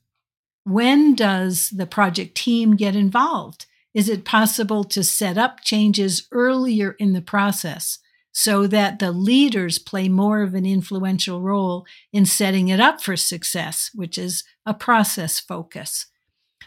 When 0.63 1.13
does 1.13 1.69
the 1.69 1.85
project 1.85 2.35
team 2.35 2.75
get 2.75 2.95
involved? 2.95 3.65
Is 3.93 4.09
it 4.09 4.25
possible 4.25 4.83
to 4.85 5.03
set 5.03 5.37
up 5.37 5.61
changes 5.61 6.27
earlier 6.31 6.91
in 6.93 7.13
the 7.13 7.21
process 7.21 7.99
so 8.31 8.65
that 8.67 8.97
the 8.97 9.11
leaders 9.11 9.77
play 9.77 10.09
more 10.09 10.41
of 10.41 10.55
an 10.55 10.65
influential 10.65 11.41
role 11.41 11.85
in 12.11 12.25
setting 12.25 12.69
it 12.69 12.79
up 12.79 13.01
for 13.01 13.15
success, 13.15 13.91
which 13.93 14.17
is 14.17 14.43
a 14.65 14.73
process 14.73 15.39
focus? 15.39 16.07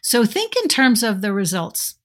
So 0.06 0.24
think 0.24 0.54
in 0.62 0.68
terms 0.68 1.02
of 1.02 1.20
the 1.20 1.32
results 1.32 1.96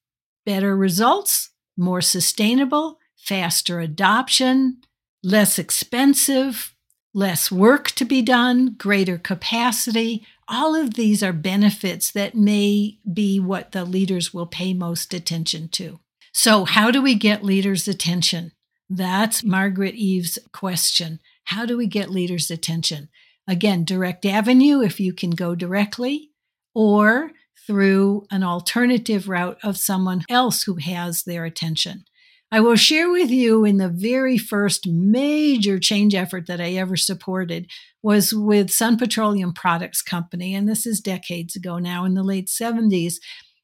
better 0.43 0.75
results, 0.75 1.51
more 1.77 2.01
sustainable, 2.01 2.97
faster 3.15 3.79
adoption, 3.79 4.77
less 5.21 5.59
expensive, 5.59 6.73
less 7.13 7.51
work 7.51 7.91
to 7.91 8.03
be 8.03 8.23
done, 8.23 8.73
greater 8.75 9.19
capacity, 9.19 10.25
all 10.47 10.73
of 10.73 10.95
these 10.95 11.21
are 11.21 11.31
benefits 11.31 12.11
that 12.13 12.33
may 12.33 12.97
be 13.13 13.39
what 13.39 13.71
the 13.71 13.85
leaders 13.85 14.33
will 14.33 14.47
pay 14.47 14.73
most 14.73 15.13
attention 15.13 15.69
to. 15.69 15.99
So, 16.33 16.65
how 16.65 16.89
do 16.89 17.03
we 17.03 17.13
get 17.13 17.43
leaders' 17.45 17.87
attention? 17.87 18.51
That's 18.89 19.43
Margrete 19.43 19.93
Eva's 19.93 20.39
question. 20.51 21.19
How 21.43 21.67
do 21.67 21.77
we 21.77 21.85
get 21.85 22.09
leaders' 22.09 22.49
attention? 22.49 23.09
Again, 23.47 23.85
direct 23.85 24.25
avenue 24.25 24.81
if 24.81 24.99
you 24.99 25.13
can 25.13 25.29
go 25.29 25.53
directly, 25.53 26.31
or 26.73 27.33
through 27.65 28.25
an 28.31 28.43
alternative 28.43 29.29
route 29.29 29.57
of 29.63 29.77
someone 29.77 30.23
else 30.29 30.63
who 30.63 30.75
has 30.75 31.23
their 31.23 31.45
attention. 31.45 32.05
I 32.53 32.59
will 32.59 32.75
share 32.75 33.09
with 33.09 33.29
you 33.29 33.63
in 33.63 33.77
the 33.77 33.87
very 33.87 34.37
first 34.37 34.85
major 34.85 35.79
change 35.79 36.13
effort 36.13 36.47
that 36.47 36.59
I 36.59 36.73
ever 36.73 36.97
supported 36.97 37.67
was 38.03 38.33
with 38.33 38.69
Sun 38.69 38.97
Petroleum 38.97 39.53
Products 39.53 40.01
Company. 40.01 40.53
And 40.53 40.67
this 40.67 40.85
is 40.85 40.99
decades 40.99 41.55
ago 41.55 41.79
now 41.79 42.03
in 42.03 42.13
the 42.13 42.23
late 42.23 42.47
70s. 42.47 43.15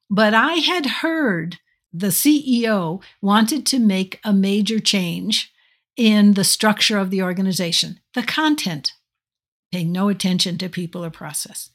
But 0.10 0.34
I 0.34 0.54
had 0.54 0.86
heard 0.86 1.58
the 1.92 2.08
CEO 2.08 3.02
wanted 3.22 3.66
to 3.68 3.80
make 3.80 4.22
a 4.24 4.32
major 4.32 4.80
change 4.80 5.52
in 5.98 6.36
the 6.36 6.46
structure 6.46 6.98
of 6.98 7.10
the 7.10 7.24
organization, 7.24 8.00
the 8.14 8.24
content, 8.24 8.94
paying 9.72 9.92
no 9.92 10.08
attention 10.08 10.58
to 10.60 10.70
people 10.70 11.04
or 11.04 11.10
process. 11.10 11.72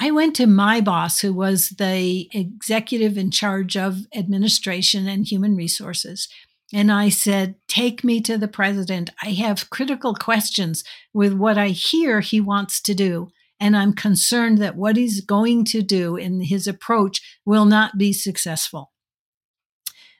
I 0.00 0.10
went 0.10 0.34
to 0.36 0.46
my 0.46 0.80
boss, 0.80 1.20
who 1.20 1.32
was 1.32 1.70
the 1.70 2.28
executive 2.32 3.16
in 3.16 3.30
charge 3.30 3.76
of 3.76 4.06
administration 4.14 5.06
and 5.06 5.26
human 5.26 5.54
resources, 5.54 6.28
and 6.72 6.90
I 6.90 7.08
said, 7.08 7.54
Take 7.68 8.02
me 8.02 8.20
to 8.22 8.36
the 8.36 8.48
president. 8.48 9.10
I 9.22 9.30
have 9.30 9.70
critical 9.70 10.14
questions 10.14 10.82
with 11.12 11.32
what 11.32 11.56
I 11.56 11.68
hear 11.68 12.20
he 12.20 12.40
wants 12.40 12.80
to 12.82 12.94
do. 12.94 13.28
And 13.60 13.76
I'm 13.76 13.92
concerned 13.92 14.58
that 14.58 14.76
what 14.76 14.96
he's 14.96 15.20
going 15.20 15.64
to 15.66 15.82
do 15.82 16.16
in 16.16 16.40
his 16.40 16.66
approach 16.66 17.20
will 17.46 17.64
not 17.64 17.96
be 17.96 18.12
successful. 18.12 18.92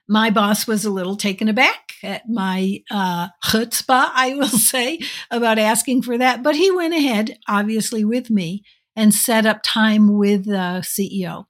My 0.06 0.30
boss 0.30 0.66
was 0.66 0.84
a 0.84 0.90
little 0.90 1.16
taken 1.16 1.48
aback 1.48 1.94
at 2.02 2.28
my 2.28 2.82
uh, 2.88 3.28
chutzpah, 3.44 4.10
I 4.14 4.34
will 4.34 4.46
say, 4.48 5.00
about 5.30 5.58
asking 5.58 6.02
for 6.02 6.16
that. 6.18 6.42
But 6.42 6.54
he 6.54 6.70
went 6.70 6.94
ahead, 6.94 7.38
obviously, 7.48 8.04
with 8.04 8.30
me 8.30 8.62
and 8.96 9.14
set 9.14 9.46
up 9.46 9.60
time 9.62 10.16
with 10.16 10.44
the 10.44 10.82
CEO. 10.82 11.46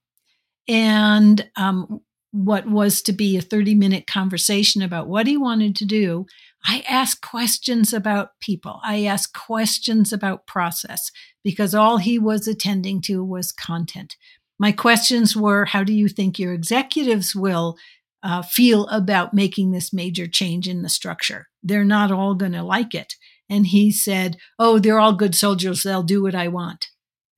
And 0.66 1.48
um, 1.56 2.00
what 2.32 2.66
was 2.66 3.02
to 3.02 3.12
be 3.12 3.36
a 3.36 3.42
30 3.42 3.74
minute 3.74 4.06
conversation 4.06 4.82
about 4.82 5.08
what 5.08 5.26
he 5.26 5.36
wanted 5.36 5.76
to 5.76 5.84
do, 5.84 6.26
I 6.66 6.82
asked 6.88 7.20
questions 7.20 7.92
about 7.92 8.30
people. 8.40 8.80
I 8.82 9.04
asked 9.04 9.34
questions 9.34 10.12
about 10.12 10.46
process 10.46 11.10
because 11.42 11.74
all 11.74 11.98
he 11.98 12.18
was 12.18 12.48
attending 12.48 13.02
to 13.02 13.22
was 13.22 13.52
content. 13.52 14.16
My 14.58 14.72
questions 14.72 15.36
were 15.36 15.66
How 15.66 15.84
do 15.84 15.92
you 15.92 16.08
think 16.08 16.38
your 16.38 16.54
executives 16.54 17.36
will 17.36 17.76
uh, 18.22 18.40
feel 18.40 18.86
about 18.86 19.34
making 19.34 19.72
this 19.72 19.92
major 19.92 20.26
change 20.26 20.66
in 20.66 20.82
the 20.82 20.88
structure? 20.88 21.48
they're 21.64 21.84
not 21.84 22.12
all 22.12 22.34
going 22.34 22.52
to 22.52 22.62
like 22.62 22.94
it. 22.94 23.14
And 23.48 23.66
he 23.66 23.90
said, 23.90 24.36
Oh, 24.58 24.78
they're 24.78 25.00
all 25.00 25.14
good 25.14 25.34
soldiers. 25.34 25.82
They'll 25.82 26.02
do 26.02 26.22
what 26.22 26.34
I 26.34 26.48
want. 26.48 26.88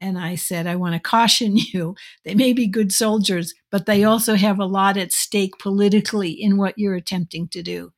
And 0.06 0.16
I 0.16 0.36
said, 0.36 0.68
I 0.68 0.76
want 0.76 0.94
to 0.94 1.00
caution 1.00 1.56
you. 1.72 1.96
They 2.24 2.34
may 2.34 2.52
be 2.52 2.68
good 2.68 2.92
soldiers, 2.92 3.52
but 3.72 3.86
they 3.86 4.04
also 4.04 4.36
have 4.36 4.60
a 4.60 4.64
lot 4.64 4.96
at 4.96 5.12
stake 5.12 5.58
politically 5.58 6.30
in 6.30 6.56
what 6.56 6.78
you're 6.78 6.94
attempting 6.94 7.48
to 7.48 7.62
do. 7.62 7.92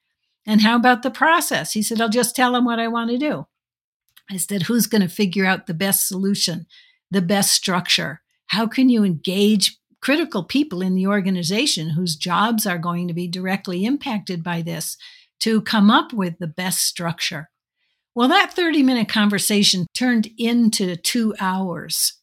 And 0.46 0.62
how 0.62 0.76
about 0.76 1.02
the 1.02 1.10
process? 1.10 1.72
He 1.72 1.82
said, 1.82 2.00
I'll 2.00 2.08
just 2.08 2.34
tell 2.34 2.52
them 2.52 2.64
what 2.64 2.78
I 2.78 2.88
want 2.88 3.10
to 3.10 3.18
do. 3.18 3.46
I 4.30 4.38
said, 4.38 4.62
Who's 4.62 4.86
going 4.86 5.02
to 5.02 5.08
figure 5.08 5.44
out 5.44 5.66
the 5.66 5.74
best 5.74 6.08
solution, 6.08 6.66
the 7.10 7.20
best 7.20 7.52
structure? 7.52 8.22
How 8.46 8.66
can 8.66 8.88
you 8.88 9.04
engage 9.04 9.76
critical 10.00 10.42
people 10.42 10.80
in 10.80 10.94
the 10.94 11.06
organization 11.06 11.90
whose 11.90 12.16
jobs 12.16 12.66
are 12.66 12.78
going 12.78 13.06
to 13.08 13.14
be 13.14 13.28
directly 13.28 13.84
impacted 13.84 14.42
by 14.42 14.62
this 14.62 14.96
to 15.40 15.60
come 15.60 15.90
up 15.90 16.14
with 16.14 16.38
the 16.38 16.46
best 16.46 16.78
structure? 16.78 17.50
Well, 18.18 18.26
that 18.30 18.52
30 18.52 18.82
minute 18.82 19.08
conversation 19.08 19.86
turned 19.94 20.28
into 20.36 20.96
two 20.96 21.36
hours. 21.38 22.14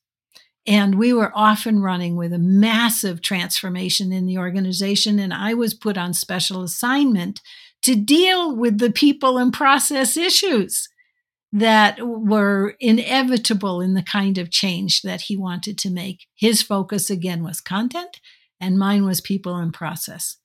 And 0.68 0.96
we 0.96 1.14
were 1.14 1.32
off 1.34 1.66
and 1.66 1.82
running 1.82 2.18
with 2.18 2.34
a 2.34 2.38
massive 2.38 3.22
transformation 3.22 4.12
in 4.12 4.26
the 4.26 4.38
organization. 4.38 5.20
And 5.20 5.34
I 5.34 5.54
was 5.54 5.74
put 5.74 5.98
on 5.98 6.14
special 6.14 6.64
assignment 6.64 7.40
to 7.84 7.96
deal 7.96 8.54
with 8.54 8.80
the 8.80 8.92
people 8.92 9.38
and 9.38 9.54
process 9.54 10.18
issues 10.18 10.90
that 11.54 12.06
were 12.06 12.76
inevitable 12.82 13.80
in 13.80 13.94
the 13.94 14.04
kind 14.04 14.38
of 14.38 14.52
change 14.52 15.02
that 15.04 15.22
he 15.22 15.38
wanted 15.38 15.78
to 15.78 15.90
make. 15.90 16.26
His 16.36 16.62
focus 16.62 17.10
again 17.10 17.42
was 17.42 17.62
content, 17.62 18.20
and 18.60 18.78
mine 18.78 19.06
was 19.06 19.22
people 19.22 19.56
and 19.56 19.74
process. 19.74 20.36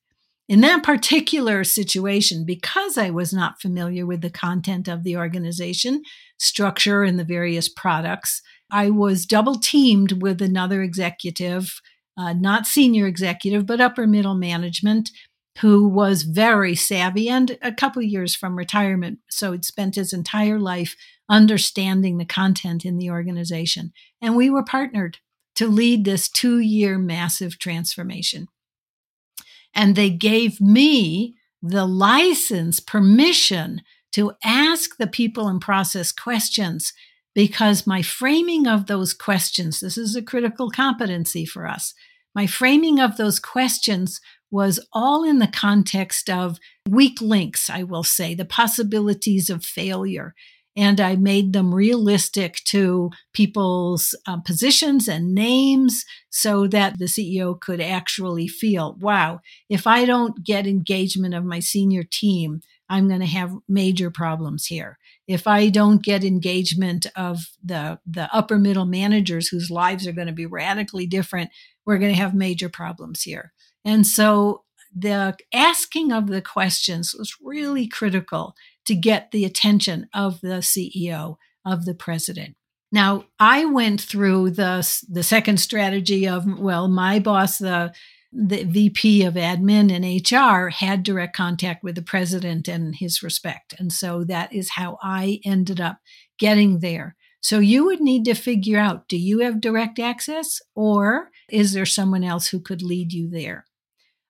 In 0.51 0.59
that 0.59 0.83
particular 0.83 1.63
situation, 1.63 2.43
because 2.43 2.97
I 2.97 3.09
was 3.09 3.31
not 3.31 3.61
familiar 3.61 4.05
with 4.05 4.19
the 4.19 4.29
content 4.29 4.89
of 4.89 5.05
the 5.05 5.15
organization, 5.15 6.03
structure, 6.37 7.03
and 7.03 7.17
the 7.17 7.23
various 7.23 7.69
products, 7.69 8.41
I 8.69 8.89
was 8.89 9.25
double 9.25 9.55
teamed 9.55 10.21
with 10.21 10.41
another 10.41 10.81
executive, 10.81 11.79
uh, 12.17 12.33
not 12.33 12.67
senior 12.67 13.07
executive, 13.07 13.65
but 13.65 13.79
upper 13.79 14.05
middle 14.05 14.35
management, 14.35 15.09
who 15.59 15.87
was 15.87 16.23
very 16.23 16.75
savvy 16.75 17.29
and 17.29 17.57
a 17.61 17.71
couple 17.71 18.01
years 18.01 18.35
from 18.35 18.57
retirement. 18.57 19.19
So 19.29 19.53
he'd 19.53 19.63
spent 19.63 19.95
his 19.95 20.11
entire 20.11 20.59
life 20.59 20.97
understanding 21.29 22.17
the 22.17 22.25
content 22.25 22.83
in 22.83 22.97
the 22.97 23.09
organization. 23.09 23.93
And 24.21 24.35
we 24.35 24.49
were 24.49 24.65
partnered 24.65 25.19
to 25.55 25.69
lead 25.69 26.03
this 26.03 26.27
two 26.27 26.59
year 26.59 26.97
massive 26.97 27.57
transformation. 27.57 28.49
And 29.73 29.95
they 29.95 30.09
gave 30.09 30.59
me 30.59 31.35
the 31.61 31.85
license, 31.85 32.79
permission 32.79 33.81
to 34.13 34.33
ask 34.43 34.97
the 34.97 35.07
people 35.07 35.47
and 35.47 35.61
process 35.61 36.11
questions 36.11 36.93
because 37.33 37.87
my 37.87 38.01
framing 38.01 38.67
of 38.67 38.87
those 38.87 39.13
questions, 39.13 39.79
this 39.79 39.97
is 39.97 40.15
a 40.15 40.21
critical 40.21 40.69
competency 40.69 41.45
for 41.45 41.67
us. 41.67 41.93
My 42.35 42.47
framing 42.47 42.99
of 42.99 43.17
those 43.17 43.39
questions 43.39 44.19
was 44.49 44.85
all 44.91 45.23
in 45.23 45.39
the 45.39 45.47
context 45.47 46.29
of 46.29 46.59
weak 46.89 47.21
links, 47.21 47.69
I 47.69 47.83
will 47.83 48.03
say, 48.03 48.35
the 48.35 48.45
possibilities 48.45 49.49
of 49.49 49.63
failure. 49.63 50.35
And 50.75 51.01
I 51.01 51.15
made 51.17 51.51
them 51.51 51.75
realistic 51.75 52.61
to 52.65 53.09
people's 53.33 54.15
uh, 54.25 54.39
positions 54.39 55.07
and 55.07 55.35
names 55.35 56.05
so 56.29 56.65
that 56.67 56.97
the 56.97 57.05
CEO 57.05 57.59
could 57.59 57.81
actually 57.81 58.47
feel, 58.47 58.95
wow, 59.01 59.41
if 59.69 59.85
I 59.85 60.05
don't 60.05 60.45
get 60.45 60.67
engagement 60.67 61.33
of 61.33 61.43
my 61.43 61.59
senior 61.59 62.03
team, 62.03 62.61
I'm 62.89 63.07
going 63.07 63.19
to 63.21 63.25
have 63.25 63.55
major 63.67 64.11
problems 64.11 64.65
here. 64.65 64.97
If 65.27 65.47
I 65.47 65.69
don't 65.69 66.03
get 66.03 66.23
engagement 66.23 67.05
of 67.15 67.39
the, 67.63 67.99
the 68.05 68.29
upper 68.33 68.57
middle 68.57 68.85
managers 68.85 69.47
whose 69.47 69.71
lives 69.71 70.05
are 70.07 70.11
going 70.13 70.27
to 70.27 70.33
be 70.33 70.45
radically 70.45 71.05
different, 71.05 71.51
we're 71.85 71.97
going 71.97 72.13
to 72.13 72.19
have 72.19 72.33
major 72.33 72.69
problems 72.69 73.23
here. 73.23 73.53
And 73.85 74.05
so 74.05 74.63
the 74.93 75.37
asking 75.53 76.11
of 76.11 76.27
the 76.27 76.41
questions 76.41 77.15
was 77.17 77.35
really 77.41 77.87
critical 77.87 78.55
to 78.91 78.95
get 78.95 79.31
the 79.31 79.45
attention 79.45 80.09
of 80.13 80.41
the 80.41 80.59
CEO, 80.59 81.37
of 81.65 81.85
the 81.85 81.95
president. 81.95 82.57
Now, 82.91 83.23
I 83.39 83.63
went 83.63 84.01
through 84.01 84.51
the, 84.51 84.85
the 85.07 85.23
second 85.23 85.61
strategy 85.61 86.27
of, 86.27 86.59
well, 86.59 86.89
my 86.89 87.19
boss, 87.19 87.57
the, 87.57 87.93
the 88.33 88.65
VP 88.65 89.23
of 89.23 89.35
admin 89.35 89.89
and 89.95 90.29
HR, 90.29 90.67
had 90.67 91.03
direct 91.03 91.33
contact 91.33 91.85
with 91.85 91.95
the 91.95 92.01
president 92.01 92.67
and 92.67 92.93
his 92.93 93.23
respect. 93.23 93.73
And 93.79 93.93
so 93.93 94.25
that 94.25 94.51
is 94.51 94.71
how 94.71 94.97
I 95.01 95.39
ended 95.45 95.79
up 95.79 95.99
getting 96.37 96.79
there. 96.79 97.15
So 97.39 97.59
you 97.59 97.85
would 97.85 98.01
need 98.01 98.25
to 98.25 98.33
figure 98.33 98.77
out 98.77 99.07
do 99.07 99.17
you 99.17 99.39
have 99.39 99.61
direct 99.61 99.99
access 99.99 100.59
or 100.75 101.29
is 101.49 101.71
there 101.71 101.85
someone 101.85 102.25
else 102.25 102.49
who 102.49 102.59
could 102.59 102.81
lead 102.81 103.13
you 103.13 103.29
there? 103.29 103.65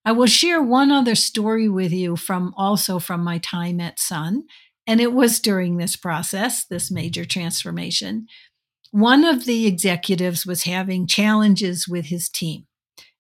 I 0.04 0.12
will 0.12 0.28
share 0.28 0.62
one 0.62 0.92
other 0.92 1.16
story 1.16 1.70
with 1.70 1.92
you 1.92 2.16
from 2.16 2.54
also 2.58 2.98
from 2.98 3.24
my 3.24 3.38
time 3.38 3.80
at 3.80 4.00
Sun. 4.00 4.44
And 4.88 5.00
it 5.00 5.14
was 5.14 5.40
during 5.40 5.78
this 5.78 5.96
process, 5.96 6.66
this 6.66 6.90
major 6.90 7.24
transformation. 7.24 8.26
One 8.92 9.24
of 9.24 9.46
the 9.46 9.68
executives 9.68 10.46
was 10.46 10.64
having 10.64 11.08
challenges 11.08 11.88
with 11.88 12.06
his 12.08 12.30
team. 12.30 12.66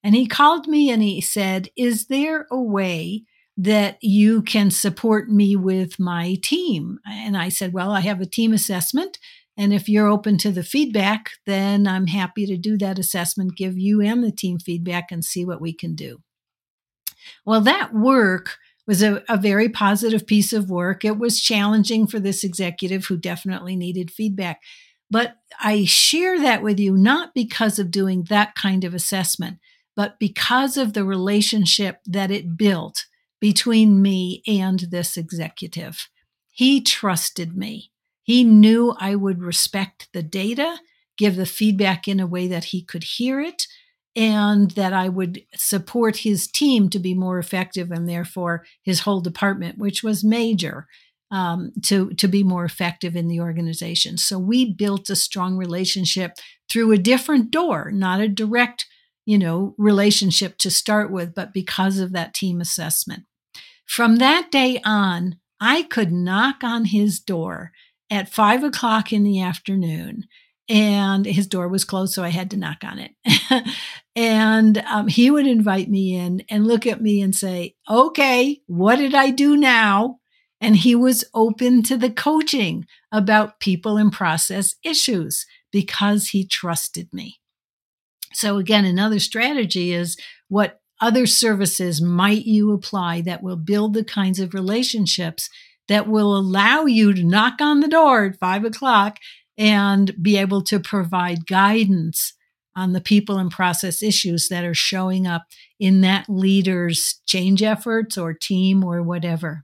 And 0.04 0.16
he 0.16 0.26
called 0.26 0.68
me 0.68 0.90
and 0.90 1.04
he 1.04 1.22
said, 1.22 1.70
Is 1.78 2.08
there 2.08 2.48
a 2.52 2.60
way 2.60 3.24
that 3.58 3.98
you 4.02 4.42
can 4.42 4.72
support 4.72 5.30
me 5.30 5.56
with 5.56 6.00
my 6.00 6.36
team? 6.42 6.98
And 7.08 7.38
I 7.38 7.50
said, 7.50 7.74
Well, 7.74 7.92
I 7.92 8.00
have 8.00 8.20
a 8.20 8.26
team 8.26 8.54
assessment. 8.54 9.20
And 9.56 9.72
if 9.72 9.88
you're 9.88 10.08
open 10.08 10.40
to 10.40 10.52
the 10.52 10.64
feedback, 10.64 11.32
then 11.46 11.86
I'm 11.86 12.08
happy 12.08 12.48
to 12.48 12.58
do 12.58 12.78
that 12.80 12.98
assessment, 12.98 13.56
give 13.56 13.78
you 13.78 14.02
and 14.02 14.24
the 14.24 14.32
team 14.32 14.58
feedback, 14.58 15.12
and 15.12 15.24
see 15.24 15.46
what 15.46 15.62
we 15.62 15.74
can 15.74 15.94
do. 15.94 16.22
Well, 17.46 17.62
that 17.62 17.94
work 17.94 18.58
was 18.88 19.02
a, 19.02 19.24
a, 19.30 19.38
very 19.38 19.70
positive 19.70 20.26
piece 20.26 20.54
of 20.54 20.70
work. 20.70 21.06
It 21.06 21.18
was 21.18 21.40
challenging 21.40 22.08
for 22.08 22.20
this 22.20 22.44
executive 22.44 23.06
who 23.06 23.18
definitely 23.18 23.76
needed 23.76 24.12
feedback. 24.12 24.62
But 25.10 25.36
I 25.60 25.86
share 25.86 26.40
that 26.40 26.64
with 26.64 26.80
you 26.80 26.98
not 26.98 27.34
because 27.34 27.80
of 27.80 27.92
doing 27.92 28.24
that 28.30 28.56
kind 28.56 28.84
of 28.84 28.94
assessment, 28.94 29.60
but 29.96 30.20
because 30.20 30.78
of 30.78 30.94
the 30.94 31.04
relationship 31.04 32.00
that 32.06 32.32
it 32.32 32.58
built 32.58 33.06
between 33.40 34.02
me 34.02 34.42
and 34.48 34.80
this 34.80 35.18
executive. 35.18 36.10
He 36.52 36.82
trusted 36.82 37.58
me. 37.58 37.92
He 38.24 38.44
knew 38.44 38.96
I 39.00 39.16
would 39.16 39.42
respect 39.42 40.08
the 40.14 40.24
data, 40.24 40.80
give 41.18 41.36
the 41.36 41.46
feedback 41.46 42.08
in 42.08 42.20
a 42.20 42.28
way 42.28 42.48
that 42.48 42.66
he 42.66 42.84
could 42.84 43.04
hear 43.04 43.42
it, 43.42 43.68
and 44.16 44.72
that 44.72 44.94
I 44.94 45.10
would 45.10 45.42
support 45.56 46.18
his 46.18 46.48
team 46.48 46.90
to 46.90 47.00
be 47.00 47.14
more 47.14 47.40
effective 47.40 47.92
and 47.92 48.08
therefore 48.08 48.66
his 48.84 49.02
whole 49.02 49.22
department, 49.22 49.78
which 49.78 50.04
was 50.04 50.24
major, 50.24 50.88
um, 51.32 51.72
to, 51.84 52.10
to 52.16 52.28
be 52.28 52.44
more 52.44 52.66
effective 52.66 53.16
in 53.16 53.30
the 53.30 53.40
organization. 53.40 54.18
So 54.18 54.38
we 54.38 54.74
built 54.74 55.10
a 55.10 55.16
strong 55.16 55.56
relationship 55.56 56.34
through 56.70 56.92
a 56.92 56.98
different 56.98 57.52
door, 57.52 57.90
not 57.92 58.20
a 58.20 58.28
direct, 58.28 58.86
you 59.26 59.38
know, 59.38 59.76
relationship 59.78 60.58
to 60.58 60.70
start 60.70 61.10
with, 61.10 61.34
but 61.34 61.54
because 61.54 62.00
of 62.00 62.12
that 62.12 62.34
team 62.34 62.60
assessment. 62.60 63.24
From 63.86 64.18
that 64.18 64.52
day 64.52 64.82
on, 64.84 65.38
I 65.62 65.84
could 65.84 66.12
knock 66.12 66.64
on 66.64 66.86
his 66.86 67.20
door 67.20 67.72
at 68.10 68.34
five 68.34 68.64
o'clock 68.64 69.14
in 69.14 69.24
the 69.24 69.42
afternoon 69.42 70.26
and 70.72 71.26
his 71.26 71.48
door 71.48 71.68
was 71.68 71.84
closed, 71.84 72.14
so 72.14 72.24
I 72.24 72.30
had 72.30 72.50
to 72.52 72.58
knock 72.58 72.86
on 72.86 72.98
it. 72.98 73.68
and 74.16 74.78
um, 74.78 75.10
he 75.10 75.30
would 75.30 75.46
invite 75.46 75.90
me 75.90 76.16
in 76.16 76.46
and 76.50 76.66
look 76.66 76.88
at 76.88 77.02
me 77.02 77.22
and 77.22 77.36
say, 77.36 77.76
Okay, 77.90 78.62
what 78.68 78.96
did 78.96 79.14
I 79.14 79.32
do 79.32 79.58
now? 79.58 80.20
And 80.62 80.78
he 80.78 80.96
was 80.96 81.26
open 81.34 81.84
to 81.84 81.98
the 81.98 82.10
coaching 82.10 82.86
about 83.12 83.60
people 83.60 83.98
and 83.98 84.14
process 84.14 84.76
issues 84.82 85.46
because 85.74 86.30
he 86.30 86.48
trusted 86.48 87.10
me. 87.12 87.42
So, 88.32 88.56
again, 88.56 88.86
another 88.86 89.20
strategy 89.20 89.92
is 89.92 90.16
what 90.48 90.80
other 91.02 91.26
services 91.26 92.02
might 92.02 92.46
you 92.46 92.72
apply 92.72 93.22
that 93.22 93.44
will 93.44 93.58
build 93.58 93.94
the 93.94 94.06
kinds 94.06 94.40
of 94.40 94.54
relationships 94.54 95.50
that 95.90 96.08
will 96.08 96.38
allow 96.38 96.86
you 96.86 97.14
to 97.14 97.24
knock 97.26 97.60
on 97.60 97.82
the 97.82 97.90
door 97.90 98.24
at 98.24 98.40
five 98.40 98.64
o'clock 98.64 99.18
and 99.62 100.12
be 100.20 100.38
able 100.38 100.64
to 100.64 100.80
provide 100.80 101.46
guidance 101.46 102.34
on 102.76 102.94
the 102.94 103.02
people 103.02 103.38
and 103.38 103.52
process 103.52 104.02
issues 104.02 104.48
that 104.48 104.66
are 104.66 104.74
showing 104.74 105.28
up 105.28 105.44
in 105.80 106.02
that 106.02 106.26
leader's 106.28 107.22
change 107.28 107.62
efforts 107.62 108.18
or 108.18 108.34
team 108.34 108.84
or 108.84 109.04
whatever. 109.04 109.64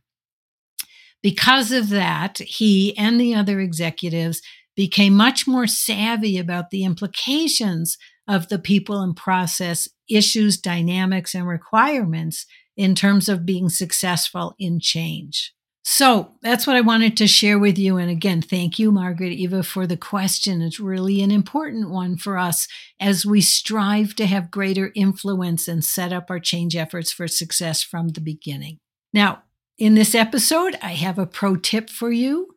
Because 1.23 1.71
of 1.71 1.89
that, 1.89 2.37
he 2.37 2.95
and 2.95 3.19
the 3.19 3.33
other 3.33 3.59
executives 3.59 4.39
became 4.75 5.15
much 5.15 5.47
more 5.47 5.65
savvy 5.65 6.37
about 6.37 6.69
the 6.69 6.83
implications 6.83 7.97
of 8.27 8.49
the 8.49 8.59
people 8.59 9.01
and 9.01 9.15
process 9.15 9.89
issues, 10.07 10.57
dynamics, 10.57 11.33
and 11.33 11.47
requirements 11.47 12.45
in 12.75 12.93
terms 12.93 13.27
of 13.27 13.47
being 13.47 13.67
successful 13.67 14.53
in 14.59 14.79
change. 14.79 15.55
So 15.89 16.33
that's 16.41 16.67
what 16.67 16.75
I 16.75 16.81
wanted 16.81 17.15
to 17.15 17.27
share 17.27 17.57
with 17.57 17.77
you. 17.77 17.95
And 17.95 18.11
again, 18.11 18.41
thank 18.41 18.77
you, 18.77 18.91
Margrete 18.91 19.31
Eva, 19.31 19.63
for 19.63 19.87
the 19.87 19.95
question. 19.95 20.61
It's 20.61 20.81
really 20.81 21.21
an 21.21 21.31
important 21.31 21.89
one 21.89 22.17
for 22.17 22.37
us 22.37 22.67
as 22.99 23.25
we 23.25 23.39
strive 23.39 24.13
to 24.15 24.25
have 24.25 24.51
greater 24.51 24.91
influence 24.95 25.65
and 25.65 25.85
set 25.85 26.11
up 26.11 26.29
our 26.29 26.41
change 26.41 26.75
efforts 26.75 27.13
for 27.13 27.25
success 27.29 27.83
from 27.83 28.09
the 28.09 28.19
beginning. 28.19 28.79
Now, 29.13 29.43
in 29.77 29.95
this 29.95 30.13
episode, 30.13 30.77
I 30.81 30.91
have 30.91 31.17
a 31.17 31.25
pro 31.25 31.55
tip 31.55 31.89
for 31.89 32.11
you, 32.11 32.49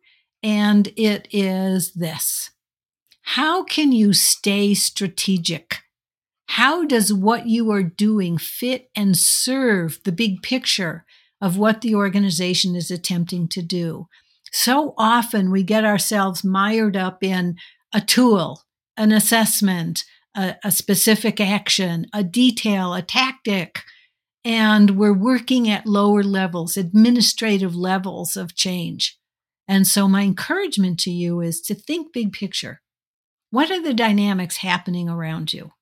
and 0.42 0.88
it 0.96 1.28
is 1.30 1.92
this 1.92 2.50
How 3.22 3.62
can 3.62 3.92
you 3.92 4.12
stay 4.12 4.74
strategic? 4.74 5.76
How 6.46 6.84
does 6.84 7.14
what 7.14 7.46
you 7.46 7.70
are 7.70 7.84
doing 7.84 8.38
fit 8.38 8.90
and 8.96 9.16
serve 9.16 10.00
the 10.02 10.10
big 10.10 10.42
picture 10.42 11.06
of 11.40 11.56
what 11.56 11.80
the 11.80 11.94
organization 11.94 12.74
is 12.76 12.90
attempting 12.90 13.48
to 13.48 13.62
do. 13.62 14.06
So 14.52 14.94
often 14.98 15.50
we 15.50 15.62
get 15.62 15.84
ourselves 15.84 16.44
mired 16.44 16.96
up 16.96 17.22
in 17.22 17.56
a 17.94 18.00
tool, 18.00 18.62
an 18.96 19.12
assessment, 19.12 20.04
a, 20.36 20.56
a 20.64 20.70
specific 20.70 21.40
action, 21.40 22.06
a 22.12 22.22
detail, 22.22 22.94
a 22.94 23.02
tactic, 23.02 23.82
and 24.44 24.92
we're 24.92 25.16
working 25.16 25.68
at 25.68 25.86
lower 25.86 26.22
levels, 26.22 26.76
administrative 26.76 27.74
levels 27.74 28.36
of 28.36 28.54
change. 28.54 29.18
And 29.68 29.86
so, 29.86 30.08
my 30.08 30.22
encouragement 30.22 30.98
to 31.00 31.10
you 31.10 31.40
is 31.40 31.60
to 31.62 31.74
think 31.74 32.12
big 32.12 32.32
picture. 32.32 32.80
What 33.50 33.70
are 33.70 33.82
the 33.82 33.94
dynamics 33.94 34.58
happening 34.58 35.08
around 35.08 35.52
you? 35.52 35.72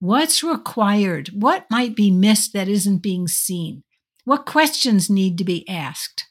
What's 0.00 0.42
required? 0.42 1.28
What 1.28 1.66
might 1.70 1.94
be 1.94 2.10
missed 2.10 2.52
that 2.52 2.68
isn't 2.68 2.98
being 2.98 3.28
seen? 3.28 3.84
What 4.24 4.46
questions 4.46 5.10
need 5.10 5.36
to 5.38 5.44
be 5.44 5.68
asked? 5.68 6.26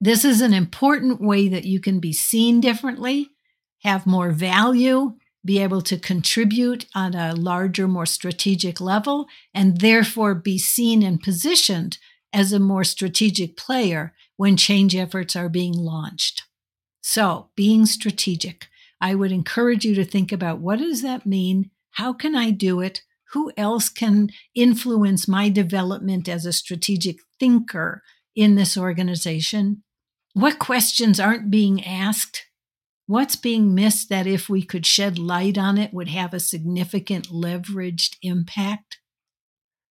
This 0.00 0.24
is 0.24 0.40
an 0.40 0.52
important 0.52 1.20
way 1.20 1.48
that 1.48 1.64
you 1.64 1.80
can 1.80 1.98
be 1.98 2.12
seen 2.12 2.60
differently, 2.60 3.30
have 3.82 4.06
more 4.06 4.30
value, 4.30 5.14
be 5.44 5.58
able 5.58 5.82
to 5.82 5.98
contribute 5.98 6.86
on 6.94 7.14
a 7.14 7.34
larger, 7.34 7.86
more 7.86 8.06
strategic 8.06 8.80
level, 8.80 9.26
and 9.52 9.80
therefore 9.80 10.34
be 10.34 10.58
seen 10.58 11.02
and 11.02 11.22
positioned 11.22 11.98
as 12.32 12.52
a 12.52 12.58
more 12.58 12.84
strategic 12.84 13.56
player 13.56 14.14
when 14.36 14.56
change 14.56 14.96
efforts 14.96 15.36
are 15.36 15.48
being 15.48 15.74
launched. 15.74 16.44
So, 17.02 17.50
being 17.54 17.84
strategic, 17.84 18.68
I 19.00 19.14
would 19.14 19.32
encourage 19.32 19.84
you 19.84 19.94
to 19.96 20.04
think 20.04 20.32
about 20.32 20.60
what 20.60 20.78
does 20.78 21.02
that 21.02 21.26
mean? 21.26 21.70
How 21.92 22.12
can 22.12 22.34
I 22.34 22.50
do 22.50 22.80
it? 22.80 23.02
Who 23.34 23.52
else 23.56 23.88
can 23.88 24.30
influence 24.54 25.28
my 25.28 25.48
development 25.48 26.28
as 26.28 26.46
a 26.46 26.52
strategic 26.52 27.18
thinker 27.38 28.02
in 28.34 28.54
this 28.54 28.76
organization? 28.76 29.82
What 30.32 30.58
questions 30.58 31.20
aren't 31.20 31.50
being 31.50 31.84
asked? 31.84 32.46
What's 33.06 33.36
being 33.36 33.74
missed 33.74 34.08
that 34.08 34.26
if 34.26 34.48
we 34.48 34.62
could 34.62 34.86
shed 34.86 35.18
light 35.18 35.58
on 35.58 35.76
it 35.76 35.92
would 35.92 36.08
have 36.08 36.32
a 36.32 36.40
significant 36.40 37.28
leveraged 37.28 38.16
impact? 38.22 38.98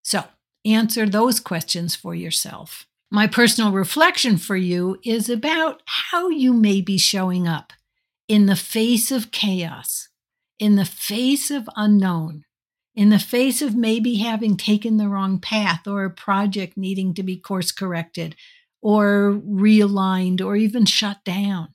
So, 0.03 0.23
answer 0.63 1.07
those 1.07 1.39
questions 1.39 1.95
for 1.95 2.15
yourself. 2.15 2.85
My 3.09 3.27
personal 3.27 3.71
reflection 3.71 4.37
for 4.37 4.55
you 4.55 4.99
is 5.03 5.29
about 5.29 5.81
how 5.85 6.29
you 6.29 6.53
may 6.53 6.79
be 6.79 6.97
showing 6.97 7.47
up 7.47 7.73
in 8.27 8.45
the 8.45 8.55
face 8.55 9.11
of 9.11 9.31
chaos, 9.31 10.07
in 10.59 10.75
the 10.75 10.85
face 10.85 11.51
of 11.51 11.67
unknown, 11.75 12.45
in 12.95 13.09
the 13.09 13.19
face 13.19 13.61
of 13.61 13.75
maybe 13.75 14.15
having 14.15 14.57
taken 14.57 14.97
the 14.97 15.07
wrong 15.07 15.39
path 15.39 15.87
or 15.87 16.03
a 16.03 16.09
project 16.09 16.77
needing 16.77 17.13
to 17.13 17.23
be 17.23 17.37
course 17.37 17.71
corrected 17.71 18.35
or 18.81 19.39
realigned 19.47 20.41
or 20.41 20.55
even 20.55 20.85
shut 20.85 21.23
down. 21.23 21.69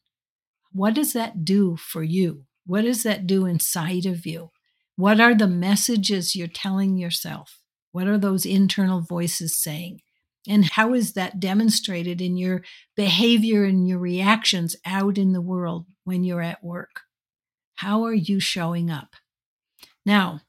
What 0.73 0.95
does 0.95 1.13
that 1.15 1.45
do 1.45 1.77
for 1.77 2.03
you? 2.03 2.45
What 2.67 2.83
does 2.83 3.03
that 3.05 3.27
do 3.27 3.47
inside 3.47 4.05
of 4.05 4.27
you? 4.27 4.51
What 4.97 5.21
are 5.21 5.35
the 5.35 5.47
messages 5.47 6.35
you're 6.35 6.49
telling 6.49 6.97
yourself? 6.97 7.61
What 7.93 8.09
are 8.09 8.19
those 8.19 8.45
internal 8.45 9.01
voices 9.01 9.57
saying? 9.57 10.01
And 10.49 10.65
how 10.65 10.93
is 10.95 11.15
that 11.15 11.41
demonstrated 11.41 12.21
in 12.21 12.37
your 12.37 12.63
behavior 12.95 13.65
and 13.65 13.89
your 13.89 13.99
reactions 13.99 14.77
out 14.85 15.19
in 15.19 15.33
the 15.33 15.41
world 15.41 15.87
when 16.05 16.25
you're 16.25 16.43
at 16.43 16.63
work? 16.63 17.01
How 17.77 18.05
are 18.05 18.15
you 18.15 18.41
showing 18.41 18.91
up? 18.91 19.17
Now, 20.05 20.41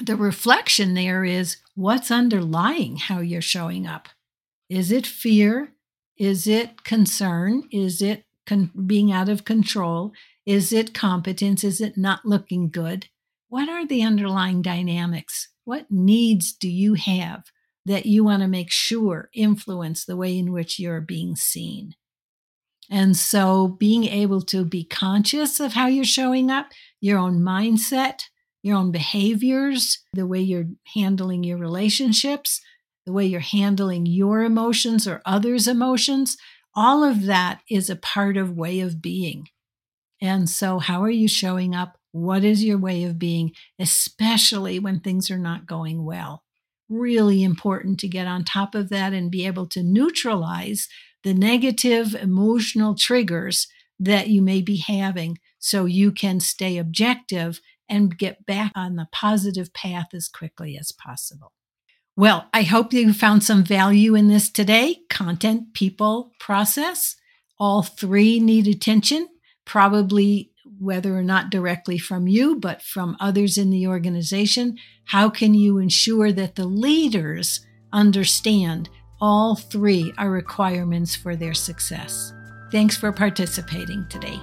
the 0.00 0.16
reflection 0.16 0.94
there 0.94 1.24
is 1.24 1.58
what's 1.74 2.10
underlying 2.10 2.96
how 2.96 3.20
you're 3.20 3.42
showing 3.42 3.86
up. 3.86 4.08
Is 4.68 4.90
it 4.90 5.06
fear? 5.06 5.72
Is 6.16 6.46
it 6.46 6.84
concern? 6.84 7.64
Is 7.70 8.00
it 8.00 8.24
con- 8.46 8.70
being 8.86 9.12
out 9.12 9.28
of 9.28 9.44
control? 9.44 10.12
Is 10.46 10.72
it 10.72 10.94
competence? 10.94 11.64
Is 11.64 11.80
it 11.80 11.96
not 11.96 12.24
looking 12.24 12.70
good? 12.70 13.08
What 13.48 13.68
are 13.68 13.86
the 13.86 14.02
underlying 14.02 14.62
dynamics? 14.62 15.48
What 15.64 15.90
needs 15.90 16.52
do 16.52 16.68
you 16.68 16.94
have 16.94 17.44
that 17.84 18.06
you 18.06 18.24
want 18.24 18.42
to 18.42 18.48
make 18.48 18.70
sure 18.70 19.30
influence 19.34 20.04
the 20.04 20.16
way 20.16 20.36
in 20.38 20.52
which 20.52 20.78
you're 20.78 21.00
being 21.00 21.36
seen? 21.36 21.94
And 22.90 23.16
so 23.16 23.68
being 23.68 24.04
able 24.04 24.42
to 24.42 24.64
be 24.64 24.84
conscious 24.84 25.60
of 25.60 25.74
how 25.74 25.86
you're 25.86 26.04
showing 26.04 26.50
up, 26.50 26.66
your 27.00 27.18
own 27.18 27.40
mindset, 27.40 28.22
your 28.62 28.76
own 28.76 28.90
behaviors, 28.90 29.98
the 30.12 30.26
way 30.26 30.40
you're 30.40 30.68
handling 30.94 31.44
your 31.44 31.58
relationships, 31.58 32.60
the 33.06 33.12
way 33.12 33.26
you're 33.26 33.40
handling 33.40 34.06
your 34.06 34.42
emotions 34.42 35.06
or 35.06 35.22
others' 35.24 35.66
emotions, 35.66 36.36
all 36.74 37.02
of 37.02 37.24
that 37.26 37.60
is 37.70 37.90
a 37.90 37.96
part 37.96 38.36
of 38.36 38.56
way 38.56 38.80
of 38.80 39.02
being. 39.02 39.48
And 40.20 40.48
so, 40.48 40.78
how 40.78 41.02
are 41.02 41.10
you 41.10 41.28
showing 41.28 41.74
up? 41.74 41.96
What 42.12 42.44
is 42.44 42.64
your 42.64 42.78
way 42.78 43.04
of 43.04 43.18
being, 43.18 43.52
especially 43.78 44.78
when 44.78 45.00
things 45.00 45.30
are 45.30 45.38
not 45.38 45.66
going 45.66 46.04
well? 46.04 46.42
Really 46.88 47.42
important 47.42 47.98
to 48.00 48.08
get 48.08 48.26
on 48.26 48.44
top 48.44 48.74
of 48.74 48.88
that 48.90 49.12
and 49.12 49.30
be 49.30 49.46
able 49.46 49.66
to 49.68 49.82
neutralize 49.82 50.88
the 51.22 51.34
negative 51.34 52.14
emotional 52.14 52.94
triggers 52.94 53.68
that 53.98 54.28
you 54.28 54.42
may 54.42 54.60
be 54.60 54.78
having 54.78 55.38
so 55.58 55.84
you 55.84 56.10
can 56.10 56.40
stay 56.40 56.78
objective 56.78 57.60
and 57.90 58.16
get 58.16 58.46
back 58.46 58.72
on 58.74 58.96
the 58.96 59.08
positive 59.12 59.74
path 59.74 60.08
as 60.14 60.28
quickly 60.28 60.78
as 60.78 60.92
possible. 60.92 61.52
Well, 62.16 62.48
I 62.52 62.62
hope 62.62 62.92
you 62.92 63.12
found 63.12 63.42
some 63.42 63.64
value 63.64 64.14
in 64.14 64.28
this 64.28 64.50
today 64.50 65.00
content, 65.10 65.74
people, 65.74 66.32
process. 66.38 67.16
All 67.58 67.82
three 67.82 68.40
need 68.40 68.66
attention, 68.66 69.28
probably 69.64 70.52
whether 70.78 71.16
or 71.16 71.22
not 71.22 71.50
directly 71.50 71.98
from 71.98 72.26
you, 72.26 72.56
but 72.56 72.82
from 72.82 73.16
others 73.20 73.58
in 73.58 73.70
the 73.70 73.86
organization. 73.86 74.78
How 75.06 75.28
can 75.28 75.54
you 75.54 75.78
ensure 75.78 76.32
that 76.32 76.54
the 76.54 76.66
leaders 76.66 77.66
understand 77.92 78.88
all 79.20 79.56
three 79.56 80.12
are 80.16 80.30
requirements 80.30 81.14
for 81.14 81.36
their 81.36 81.54
success? 81.54 82.32
Thanks 82.70 82.96
for 82.96 83.12
participating 83.12 84.06
today. 84.08 84.38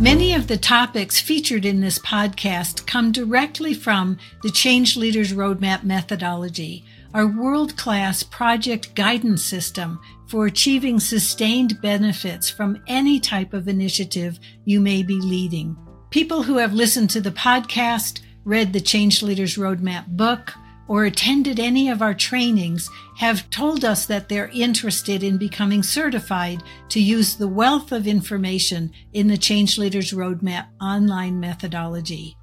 Many 0.00 0.34
of 0.34 0.46
the 0.46 0.56
topics 0.56 1.20
featured 1.20 1.64
in 1.64 1.80
this 1.80 1.98
podcast 1.98 2.86
come 2.86 3.10
directly 3.10 3.74
from 3.74 4.16
the 4.44 4.50
Change 4.50 4.96
Leaders 4.96 5.32
Roadmap 5.32 5.82
methodology, 5.82 6.84
our 7.14 7.26
world 7.26 7.76
class 7.76 8.22
project 8.22 8.94
guidance 8.94 9.42
system 9.42 9.98
for 10.28 10.46
achieving 10.46 11.00
sustained 11.00 11.82
benefits 11.82 12.48
from 12.48 12.80
any 12.86 13.18
type 13.18 13.52
of 13.52 13.66
initiative 13.66 14.38
you 14.64 14.78
may 14.78 15.02
be 15.02 15.16
leading. 15.16 15.76
People 16.10 16.44
who 16.44 16.58
have 16.58 16.72
listened 16.72 17.10
to 17.10 17.20
the 17.20 17.32
podcast, 17.32 18.20
read 18.44 18.72
the 18.72 18.80
Change 18.80 19.24
Leaders 19.24 19.56
Roadmap 19.56 20.06
book, 20.06 20.54
or 20.88 21.04
attended 21.04 21.60
any 21.60 21.88
of 21.88 22.02
our 22.02 22.14
trainings 22.14 22.90
have 23.18 23.48
told 23.50 23.84
us 23.84 24.06
that 24.06 24.28
they're 24.28 24.50
interested 24.52 25.22
in 25.22 25.36
becoming 25.36 25.82
certified 25.82 26.62
to 26.88 27.00
use 27.00 27.36
the 27.36 27.46
wealth 27.46 27.92
of 27.92 28.06
information 28.06 28.90
in 29.12 29.28
the 29.28 29.36
Change 29.36 29.78
Leaders 29.78 30.12
Roadmap 30.12 30.66
online 30.80 31.38
methodology. 31.38 32.36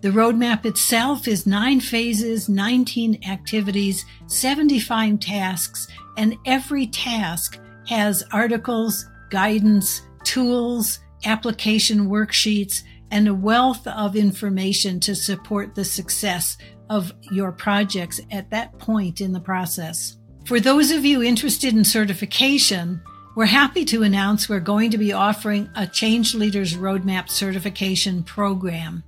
The 0.00 0.10
roadmap 0.10 0.66
itself 0.66 1.26
is 1.26 1.46
nine 1.46 1.80
phases, 1.80 2.48
19 2.48 3.24
activities, 3.26 4.04
75 4.26 5.18
tasks, 5.20 5.88
and 6.18 6.36
every 6.44 6.88
task 6.88 7.58
has 7.88 8.22
articles, 8.30 9.08
guidance, 9.30 10.02
tools, 10.24 11.00
application 11.24 12.08
worksheets, 12.08 12.82
and 13.10 13.28
a 13.28 13.34
wealth 13.34 13.86
of 13.86 14.16
information 14.16 15.00
to 15.00 15.14
support 15.14 15.74
the 15.74 15.84
success 15.84 16.56
of 16.90 17.12
your 17.30 17.52
projects 17.52 18.20
at 18.30 18.50
that 18.50 18.78
point 18.78 19.20
in 19.20 19.32
the 19.32 19.40
process. 19.40 20.16
For 20.44 20.60
those 20.60 20.90
of 20.90 21.04
you 21.04 21.22
interested 21.22 21.74
in 21.74 21.84
certification, 21.84 23.00
we're 23.34 23.46
happy 23.46 23.84
to 23.86 24.02
announce 24.02 24.48
we're 24.48 24.60
going 24.60 24.90
to 24.90 24.98
be 24.98 25.12
offering 25.12 25.70
a 25.74 25.86
Change 25.86 26.34
Leaders 26.34 26.74
Roadmap 26.74 27.30
certification 27.30 28.22
program. 28.22 29.02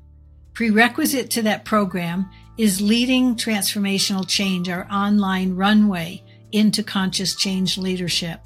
Prerequisite 0.55 1.31
to 1.31 1.43
that 1.43 1.65
program 1.65 2.31
is 2.57 2.81
Leading 2.81 3.37
Transformational 3.37 4.27
Change, 4.27 4.69
our 4.69 4.91
online 4.91 5.55
runway 5.55 6.25
into 6.53 6.83
conscious 6.83 7.37
change 7.37 7.77
leadership. 7.77 8.41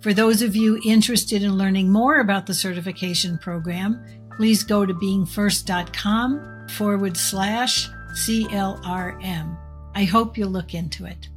For 0.00 0.12
those 0.12 0.42
of 0.42 0.56
you 0.56 0.80
interested 0.84 1.42
in 1.42 1.56
learning 1.56 1.90
more 1.90 2.20
about 2.20 2.46
the 2.46 2.54
certification 2.54 3.38
program, 3.38 4.04
please 4.38 4.62
go 4.62 4.86
to 4.86 4.94
beingfirst.com 4.94 6.68
forward 6.68 7.16
slash 7.16 7.90
CLRM. 8.12 9.58
I 9.96 10.04
hope 10.04 10.38
you'll 10.38 10.50
look 10.50 10.74
into 10.74 11.06
it. 11.06 11.28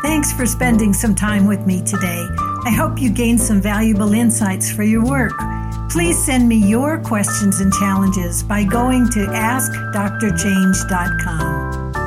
Thanks 0.00 0.32
for 0.32 0.46
spending 0.46 0.94
some 0.94 1.14
time 1.14 1.46
with 1.46 1.66
me 1.66 1.84
today. 1.84 2.26
I 2.64 2.70
hope 2.70 2.98
you 2.98 3.12
gained 3.12 3.42
some 3.42 3.60
valuable 3.60 4.14
insights 4.14 4.72
for 4.72 4.82
your 4.82 5.04
work. 5.04 5.34
Please 5.90 6.16
send 6.24 6.48
me 6.48 6.56
your 6.56 6.98
questions 7.02 7.60
and 7.60 7.70
challenges 7.74 8.42
by 8.42 8.64
going 8.64 9.10
to 9.10 9.26
askdrchange.com. 9.26 12.05